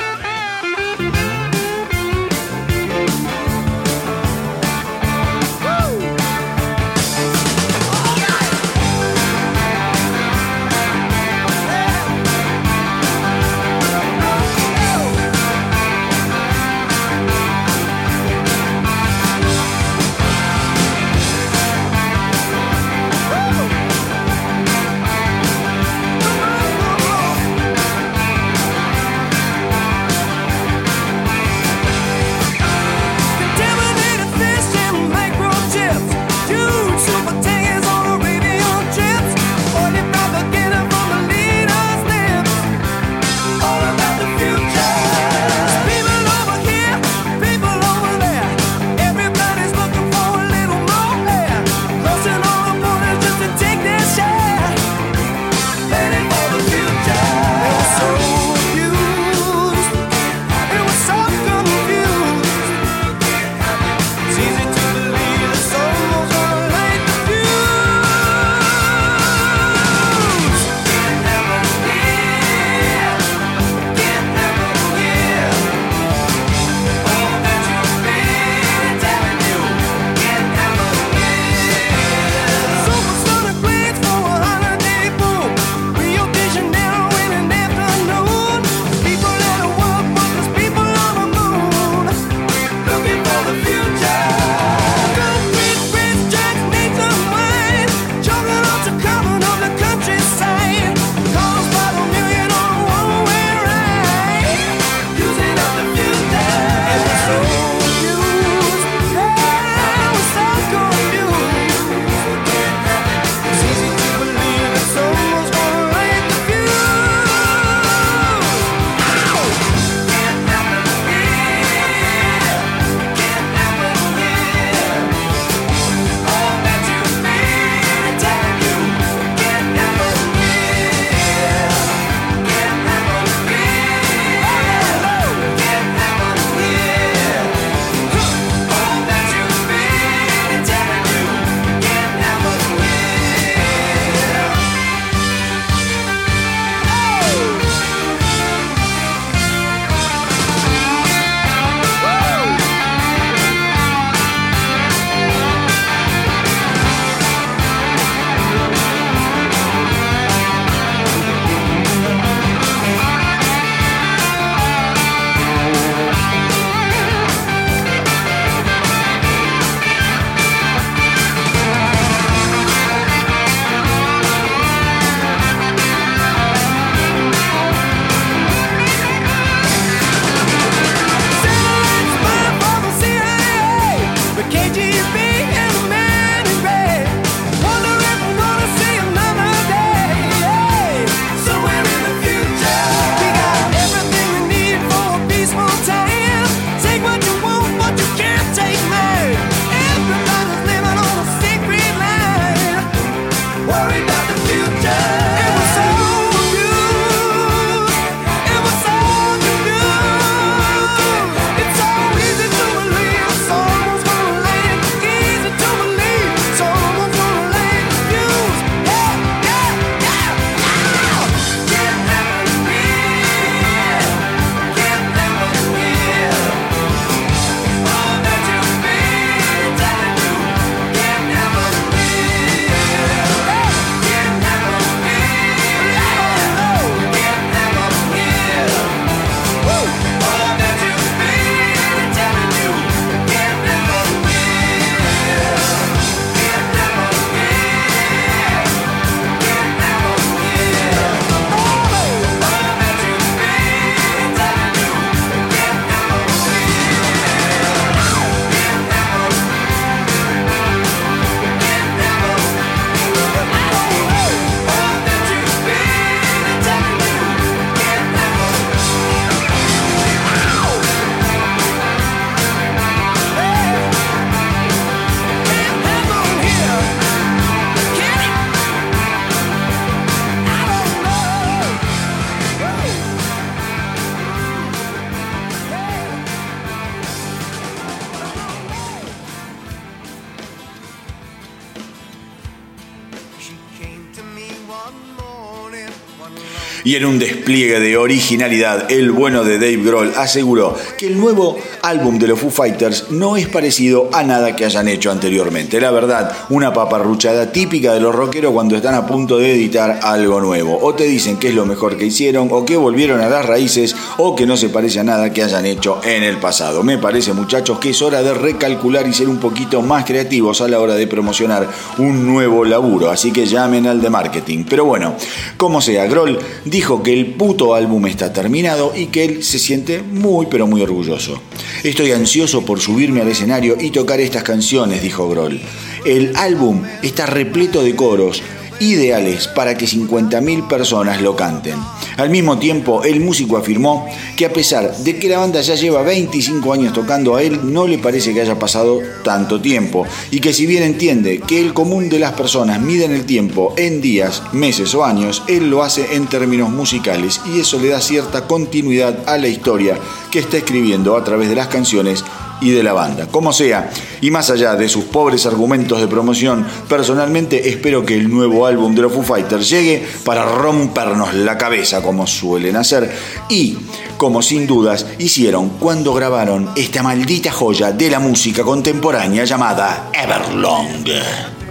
Y 296.94 296.98
en 296.98 297.06
un 297.06 297.18
despliegue 297.18 297.80
de 297.80 297.98
originalidad, 297.98 298.92
el 298.92 299.12
bueno 299.12 299.44
de 299.44 299.58
Dave 299.58 299.78
Grohl 299.78 300.14
aseguró 300.16 300.78
que 300.96 301.08
el 301.08 301.18
nuevo 301.18 301.60
álbum 301.94 302.18
de 302.18 302.28
los 302.28 302.40
Foo 302.40 302.50
Fighters 302.50 303.12
no 303.12 303.38
es 303.38 303.48
parecido 303.48 304.10
a 304.14 304.24
nada 304.24 304.56
que 304.56 304.66
hayan 304.66 304.88
hecho 304.88 305.12
anteriormente. 305.12 305.80
La 305.80 305.92
verdad, 305.92 306.32
una 306.50 306.74
paparruchada 306.74 307.52
típica 307.52 307.94
de 307.94 308.00
los 308.00 308.16
rockeros 308.16 308.52
cuando 308.52 308.76
están 308.76 308.96
a 308.96 309.06
punto 309.06 309.38
de 309.38 309.54
editar 309.54 310.00
algo 310.02 310.42
nuevo. 310.42 310.80
O 310.82 310.96
te 310.96 311.04
dicen 311.04 311.38
que 311.38 311.50
es 311.50 311.54
lo 311.54 311.68
mejor 311.68 311.96
que 311.96 312.08
hicieron, 312.08 312.48
o 312.52 312.66
que 312.66 312.78
volvieron 312.78 313.22
a 313.22 313.30
las 313.30 313.46
raíces, 313.46 313.96
o 314.18 314.36
que 314.36 314.48
no 314.48 314.58
se 314.58 314.70
parece 314.70 315.02
a 315.02 315.04
nada 315.04 315.32
que 315.32 315.44
hayan 315.44 315.68
hecho 315.68 316.02
en 316.04 316.24
el 316.24 316.38
pasado. 316.38 316.82
Me 316.82 316.98
parece, 316.98 317.32
muchachos, 317.32 317.78
que 317.78 317.92
es 317.92 318.02
hora 318.02 318.24
de 318.24 318.34
recalcular 318.34 319.08
y 319.08 319.14
ser 319.14 319.30
un 319.30 319.38
poquito 319.38 319.84
más 319.84 320.04
creativos 320.04 320.62
a 320.62 320.68
la 320.68 320.80
hora 320.80 320.96
de 320.96 321.06
promocionar 321.06 321.70
un 322.00 322.26
nuevo 322.26 322.66
laburo. 322.66 323.12
Así 323.12 323.32
que 323.32 323.46
llamen 323.46 323.86
al 323.86 324.02
de 324.02 324.10
marketing. 324.10 324.66
Pero 324.68 324.86
bueno, 324.86 325.14
como 325.58 325.80
sea, 325.80 326.08
Grohl 326.08 326.40
dijo 326.66 327.04
que 327.04 327.14
el 327.14 327.36
puto 327.36 327.76
álbum 327.76 328.08
está 328.08 328.34
terminado 328.34 328.94
y 328.96 329.08
que 329.08 329.26
él 329.26 329.44
se 329.44 329.60
siente 329.60 330.02
muy 330.02 330.48
pero 330.48 330.66
muy 330.66 330.82
orgulloso. 330.82 331.40
Estoy 331.84 332.14
ansioso 332.14 332.64
por 332.64 332.80
subirme 332.80 333.20
al 333.20 333.28
escenario 333.28 333.76
y 333.78 333.92
tocar 333.92 334.22
estas 334.22 334.44
canciones, 334.44 335.02
dijo 335.02 335.28
Grohl. 335.28 335.60
El 336.06 336.34
álbum 336.38 336.82
está 337.02 337.26
repleto 337.26 337.84
de 337.84 337.94
coros 337.94 338.42
ideales 338.80 339.48
para 339.48 339.78
que 339.78 339.86
50.000 339.86 340.68
personas 340.68 341.22
lo 341.22 341.36
canten. 341.36 341.76
Al 342.18 342.30
mismo 342.30 342.60
tiempo, 342.60 343.04
el 343.04 343.20
músico 343.20 343.58
afirmó 343.58 344.08
que 344.36 344.46
a 344.46 344.54
pesar 344.54 344.96
de 344.98 345.18
que 345.18 345.30
la 345.30 345.40
banda 345.40 345.62
ya 345.62 345.76
lleva 345.76 346.04
25 346.04 346.74
años 346.74 346.94
tocando 346.94 347.36
a 347.36 347.42
él, 347.42 347.60
no 347.74 347.88
le 347.88 347.98
parece 347.98 348.34
que 348.34 348.42
haya 348.42 348.60
pasado 348.60 349.00
tanto 349.24 349.60
tiempo 349.62 350.06
y 350.32 350.40
que 350.40 350.54
si 350.54 350.66
bien 350.66 350.84
entiende 350.84 351.40
que 351.40 351.60
el 351.60 351.74
común 351.74 352.10
de 352.10 352.20
las 352.20 352.34
personas 352.34 352.82
miden 352.82 353.12
el 353.12 353.26
tiempo 353.26 353.74
en 353.78 354.02
días, 354.02 354.44
meses 354.52 354.94
o 354.94 355.04
años, 355.04 355.44
él 355.48 355.70
lo 355.70 355.84
hace 355.84 356.16
en 356.16 356.28
términos 356.28 356.70
musicales 356.70 357.42
y 357.46 357.60
eso 357.60 357.80
le 357.80 357.90
da 357.90 358.02
cierta 358.02 358.48
continuidad 358.48 359.28
a 359.28 359.38
la 359.38 359.48
historia 359.48 359.98
que 360.32 360.40
está 360.40 360.58
escribiendo 360.58 361.18
a 361.18 361.24
través 361.24 361.50
de 361.50 361.56
las 361.56 361.68
canciones 361.68 362.24
y 362.64 362.72
de 362.72 362.82
la 362.82 362.94
banda. 362.94 363.28
Como 363.28 363.52
sea, 363.54 363.90
y 364.22 364.32
más 364.32 364.50
allá 364.50 364.76
de 364.76 364.88
sus 364.90 365.04
pobres 365.06 365.46
argumentos 365.46 366.00
de 366.00 366.08
promoción, 366.08 366.66
personalmente 366.88 367.70
espero 367.70 368.06
que 368.06 368.16
el 368.16 368.30
nuevo 368.30 368.66
álbum 368.66 368.96
de 368.96 369.02
los 369.02 369.14
Foo 369.14 369.24
Fighters 369.24 369.70
llegue 369.70 370.04
para 370.24 370.46
rompernos 370.46 371.34
la 371.34 371.58
cabeza 371.58 372.02
como 372.02 372.26
suelen 372.26 372.78
hacer 372.78 373.12
y 373.50 373.78
como 374.18 374.42
sin 374.42 374.66
dudas 374.66 375.06
hicieron 375.20 375.70
cuando 375.80 376.14
grabaron 376.14 376.70
esta 376.76 377.04
maldita 377.04 377.52
joya 377.52 377.92
de 377.92 378.10
la 378.10 378.20
música 378.20 378.64
contemporánea 378.64 379.44
llamada 379.44 380.10
Everlong. 380.14 381.63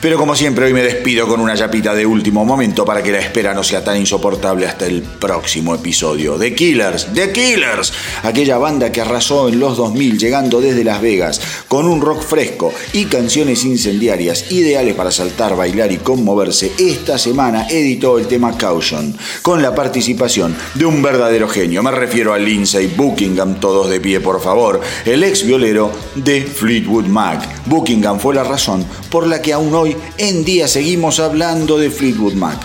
Pero 0.00 0.16
como 0.16 0.36
siempre, 0.36 0.66
hoy 0.66 0.72
me 0.72 0.82
despido 0.82 1.26
con 1.26 1.40
una 1.40 1.56
yapita 1.56 1.92
de 1.92 2.06
último 2.06 2.44
momento 2.44 2.84
para 2.84 3.02
que 3.02 3.10
la 3.10 3.18
espera 3.18 3.52
no 3.52 3.64
sea 3.64 3.82
tan 3.82 3.96
insoportable 3.96 4.64
hasta 4.64 4.86
el 4.86 5.02
próximo 5.02 5.74
episodio. 5.74 6.38
The 6.38 6.54
Killers, 6.54 7.12
The 7.12 7.32
Killers, 7.32 7.92
aquella 8.22 8.58
banda 8.58 8.92
que 8.92 9.00
arrasó 9.00 9.48
en 9.48 9.58
los 9.58 9.76
2000 9.76 10.16
llegando 10.16 10.60
desde 10.60 10.84
Las 10.84 11.02
Vegas 11.02 11.40
con 11.66 11.86
un 11.86 12.00
rock 12.00 12.22
fresco 12.22 12.72
y 12.92 13.06
canciones 13.06 13.64
incendiarias 13.64 14.52
ideales 14.52 14.94
para 14.94 15.10
saltar, 15.10 15.56
bailar 15.56 15.90
y 15.90 15.96
conmoverse. 15.96 16.70
Esta 16.78 17.18
semana 17.18 17.66
editó 17.68 18.18
el 18.18 18.28
tema 18.28 18.56
Caution 18.56 19.16
con 19.42 19.62
la 19.62 19.74
participación 19.74 20.56
de 20.74 20.86
un 20.86 21.02
verdadero 21.02 21.48
genio. 21.48 21.82
Me 21.82 21.90
refiero 21.90 22.32
a 22.32 22.38
Lindsay 22.38 22.86
Buckingham, 22.86 23.58
todos 23.58 23.90
de 23.90 24.00
pie 24.00 24.20
por 24.20 24.40
favor, 24.40 24.80
el 25.04 25.24
ex 25.24 25.44
violero 25.44 25.90
de 26.14 26.42
Fleetwood 26.42 27.06
Mac. 27.06 27.57
Buckingham 27.68 28.18
fue 28.18 28.34
la 28.34 28.44
razón 28.44 28.84
por 29.10 29.26
la 29.26 29.42
que 29.42 29.52
aún 29.52 29.74
hoy 29.74 29.96
en 30.16 30.44
día 30.44 30.66
seguimos 30.68 31.20
hablando 31.20 31.78
de 31.78 31.90
Fleetwood 31.90 32.34
Mac. 32.34 32.58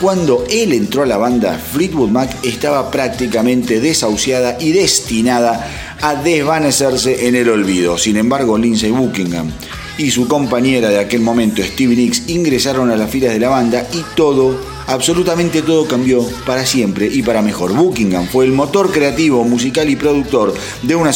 Cuando 0.00 0.44
él 0.50 0.72
entró 0.72 1.02
a 1.02 1.06
la 1.06 1.16
banda, 1.16 1.58
Fleetwood 1.58 2.10
Mac 2.10 2.30
estaba 2.44 2.90
prácticamente 2.90 3.80
desahuciada 3.80 4.56
y 4.60 4.72
destinada 4.72 5.96
a 6.00 6.14
desvanecerse 6.14 7.26
en 7.28 7.36
el 7.36 7.48
olvido. 7.48 7.98
Sin 7.98 8.16
embargo, 8.16 8.58
Lindsay 8.58 8.90
Buckingham 8.90 9.50
y 9.96 10.10
su 10.10 10.28
compañera 10.28 10.88
de 10.88 11.00
aquel 11.00 11.20
momento, 11.20 11.62
Stevie 11.62 11.96
Nicks, 11.96 12.28
ingresaron 12.28 12.90
a 12.90 12.96
las 12.96 13.10
filas 13.10 13.32
de 13.32 13.40
la 13.40 13.48
banda 13.48 13.86
y 13.92 14.04
todo, 14.14 14.60
absolutamente 14.86 15.62
todo 15.62 15.86
cambió 15.86 16.24
para 16.46 16.64
siempre 16.64 17.08
y 17.12 17.22
para 17.22 17.42
mejor. 17.42 17.74
Buckingham 17.74 18.28
fue 18.28 18.44
el 18.44 18.52
motor 18.52 18.92
creativo, 18.92 19.42
musical 19.44 19.88
y 19.90 19.96
productor 19.96 20.54
de 20.82 20.94
una, 20.94 21.10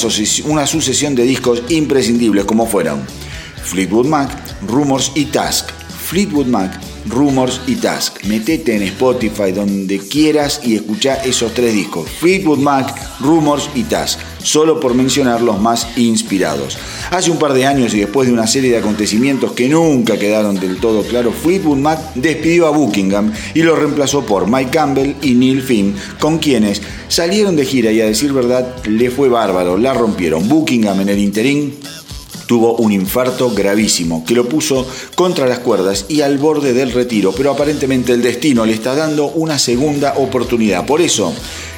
una 0.46 0.66
sucesión 0.66 1.14
de 1.14 1.22
discos 1.22 1.62
imprescindibles 1.68 2.44
como 2.44 2.66
fueron 2.66 3.21
Fleetwood 3.64 4.06
Mac, 4.06 4.30
Rumors 4.66 5.12
y 5.14 5.26
Task. 5.26 5.70
Fleetwood 6.12 6.46
Mac, 6.46 6.78
Rumors 7.08 7.60
y 7.66 7.76
Task. 7.76 8.24
Metete 8.24 8.76
en 8.76 8.82
Spotify 8.82 9.52
donde 9.52 9.98
quieras 9.98 10.60
y 10.62 10.74
escucha 10.74 11.14
esos 11.24 11.54
tres 11.54 11.72
discos. 11.72 12.08
Fleetwood 12.08 12.58
Mac, 12.58 12.94
Rumors 13.20 13.70
y 13.74 13.84
Task. 13.84 14.18
Solo 14.42 14.80
por 14.80 14.94
mencionar 14.94 15.40
los 15.40 15.60
más 15.60 15.86
inspirados. 15.96 16.76
Hace 17.10 17.30
un 17.30 17.38
par 17.38 17.54
de 17.54 17.64
años 17.64 17.94
y 17.94 18.00
después 18.00 18.26
de 18.26 18.34
una 18.34 18.46
serie 18.46 18.70
de 18.70 18.78
acontecimientos 18.78 19.52
que 19.52 19.68
nunca 19.68 20.18
quedaron 20.18 20.56
del 20.56 20.78
todo 20.78 21.02
claros, 21.02 21.34
Fleetwood 21.42 21.78
Mac 21.78 22.14
despidió 22.14 22.66
a 22.66 22.70
Buckingham 22.70 23.32
y 23.54 23.62
lo 23.62 23.76
reemplazó 23.76 24.26
por 24.26 24.50
Mike 24.50 24.70
Campbell 24.70 25.14
y 25.22 25.34
Neil 25.34 25.62
Finn, 25.62 25.94
con 26.18 26.38
quienes 26.38 26.82
salieron 27.08 27.54
de 27.56 27.64
gira 27.64 27.92
y 27.92 28.00
a 28.00 28.06
decir 28.06 28.32
verdad 28.32 28.84
le 28.84 29.10
fue 29.10 29.28
bárbaro, 29.28 29.78
la 29.78 29.94
rompieron. 29.94 30.48
Buckingham 30.48 31.00
en 31.00 31.08
el 31.10 31.18
interín 31.20 31.74
tuvo 32.46 32.76
un 32.76 32.92
infarto 32.92 33.50
gravísimo 33.50 34.24
que 34.24 34.34
lo 34.34 34.48
puso 34.48 34.86
contra 35.14 35.46
las 35.46 35.60
cuerdas 35.60 36.06
y 36.08 36.20
al 36.20 36.38
borde 36.38 36.72
del 36.72 36.92
retiro, 36.92 37.32
pero 37.32 37.50
aparentemente 37.50 38.12
el 38.12 38.22
destino 38.22 38.64
le 38.64 38.74
está 38.74 38.94
dando 38.94 39.26
una 39.26 39.58
segunda 39.58 40.14
oportunidad. 40.16 40.86
Por 40.86 41.00
eso 41.00 41.32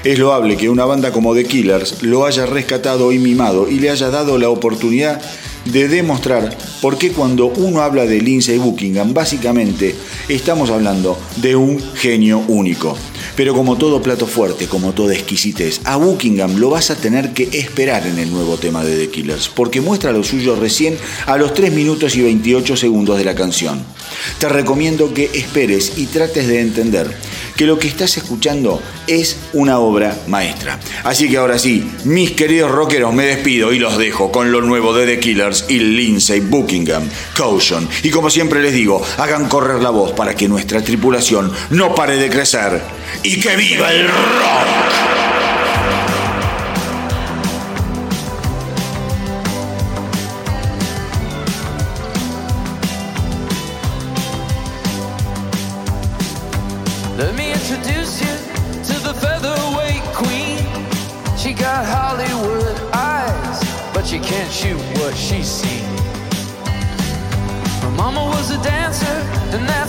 es 0.05 0.19
loable 0.19 0.57
que 0.57 0.69
una 0.69 0.85
banda 0.85 1.13
como 1.13 1.35
The 1.35 1.45
Killers 1.45 2.03
lo 2.03 2.27
haya 2.27 2.47
rescatado 2.47 3.13
y 3.13 3.19
mimado 3.19 3.69
y 3.69 3.79
le 3.81 3.91
haya 3.91 4.11
dado 4.11 4.39
la 4.39 4.51
oportunidad 4.51 5.21
de 5.65 5.89
demostrar 5.89 6.57
por 6.81 6.99
qué 6.99 7.13
cuando 7.13 7.47
uno 7.47 7.81
habla 7.81 8.05
de 8.05 8.21
Lindsay 8.21 8.59
Buckingham, 8.59 9.15
básicamente 9.15 9.95
estamos 10.29 10.71
hablando 10.71 11.19
de 11.37 11.57
un 11.57 11.81
genio 11.95 12.43
único. 12.49 12.97
Pero 13.37 13.55
como 13.55 13.77
todo 13.77 14.03
plato 14.03 14.27
fuerte, 14.27 14.69
como 14.69 14.93
toda 14.93 15.15
exquisitez, 15.15 15.81
a 15.85 15.97
Buckingham 15.97 16.57
lo 16.57 16.71
vas 16.71 16.91
a 16.91 16.97
tener 16.97 17.33
que 17.33 17.49
esperar 17.53 18.07
en 18.07 18.19
el 18.19 18.31
nuevo 18.31 18.57
tema 18.59 18.85
de 18.85 18.97
The 18.97 19.11
Killers, 19.11 19.49
porque 19.49 19.81
muestra 19.81 20.13
lo 20.13 20.23
suyo 20.23 20.55
recién 20.55 20.97
a 21.27 21.37
los 21.37 21.53
3 21.53 21.73
minutos 21.73 22.15
y 22.17 22.23
28 22.23 22.77
segundos 22.77 23.19
de 23.19 23.25
la 23.25 23.35
canción. 23.35 23.85
Te 24.39 24.49
recomiendo 24.49 25.13
que 25.13 25.31
esperes 25.35 25.95
y 25.97 26.07
trates 26.07 26.47
de 26.47 26.61
entender 26.61 27.15
que 27.57 27.67
lo 27.67 27.79
que 27.79 27.89
estás 27.89 28.17
escuchando 28.17 28.83
es 29.07 29.39
una 29.53 29.79
obra 29.79 30.17
maestra. 30.27 30.79
Así 31.05 31.29
que 31.29 31.37
ahora 31.37 31.59
sí, 31.59 31.91
mis 32.05 32.33
queridos 32.33 32.71
rockeros, 32.71 33.13
me 33.13 33.25
despido 33.25 33.73
y 33.73 33.79
los 33.79 33.99
dejo 33.99 34.33
con 34.33 34.53
lo 34.53 34.61
nuevo 34.61 34.95
de 34.95 35.07
The 35.07 35.21
Killers 35.21 35.67
y 35.69 35.79
Lindsay 35.79 36.41
Buckingham, 36.41 37.09
Caution. 37.37 37.89
Y 38.03 38.11
como 38.11 38.31
siempre 38.31 38.63
les 38.63 38.73
digo, 38.73 39.05
hagan 39.19 39.49
correr 39.49 39.83
la 39.83 39.91
voz 39.91 40.13
para 40.13 40.35
que 40.35 40.49
nuestra 40.49 40.83
tripulación 40.83 41.53
no 41.71 41.95
pare 41.95 42.17
de 42.17 42.31
crecer 42.31 42.81
y 43.23 43.41
que 43.41 43.57
viva 43.57 43.93
el 43.93 44.09
rock. 44.09 45.14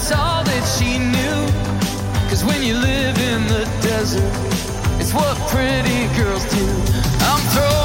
That's 0.07 0.21
all 0.21 0.43
that 0.43 0.63
she 0.77 0.99
knew. 0.99 2.29
Cause 2.29 2.45
when 2.45 2.61
you 2.61 2.75
live 2.75 3.17
in 3.17 3.47
the 3.47 3.65
desert, 3.81 4.21
it's 5.01 5.13
what 5.15 5.35
pretty 5.49 6.05
girls 6.15 6.45
do. 6.53 6.65
I'm 7.21 7.41
throwing 7.49 7.84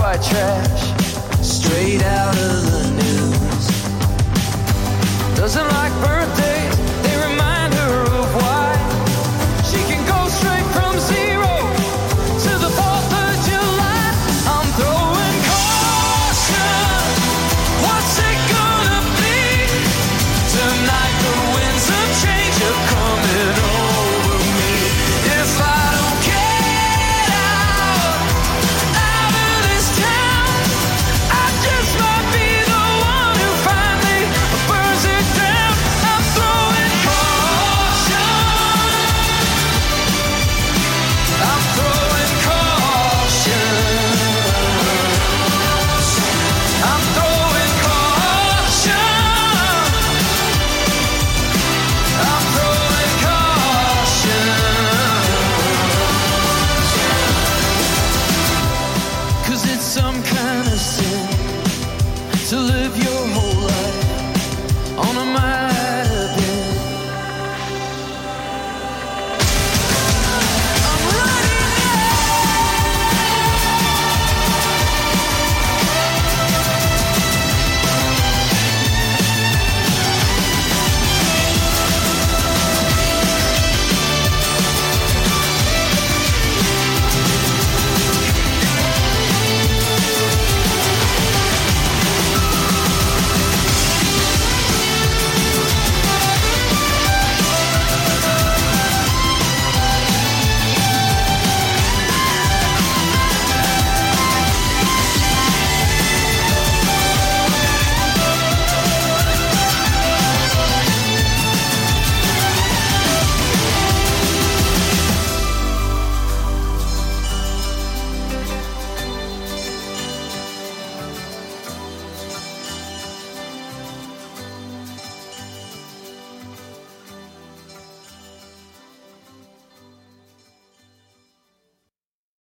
white 0.00 0.22
trash, 0.22 0.82
straight 1.42 2.02
out 2.02 2.34
of 2.34 2.72
the 2.72 2.84
news. 3.02 3.66
Doesn't 5.36 5.68
like 5.68 5.92
birthdays 6.02 6.59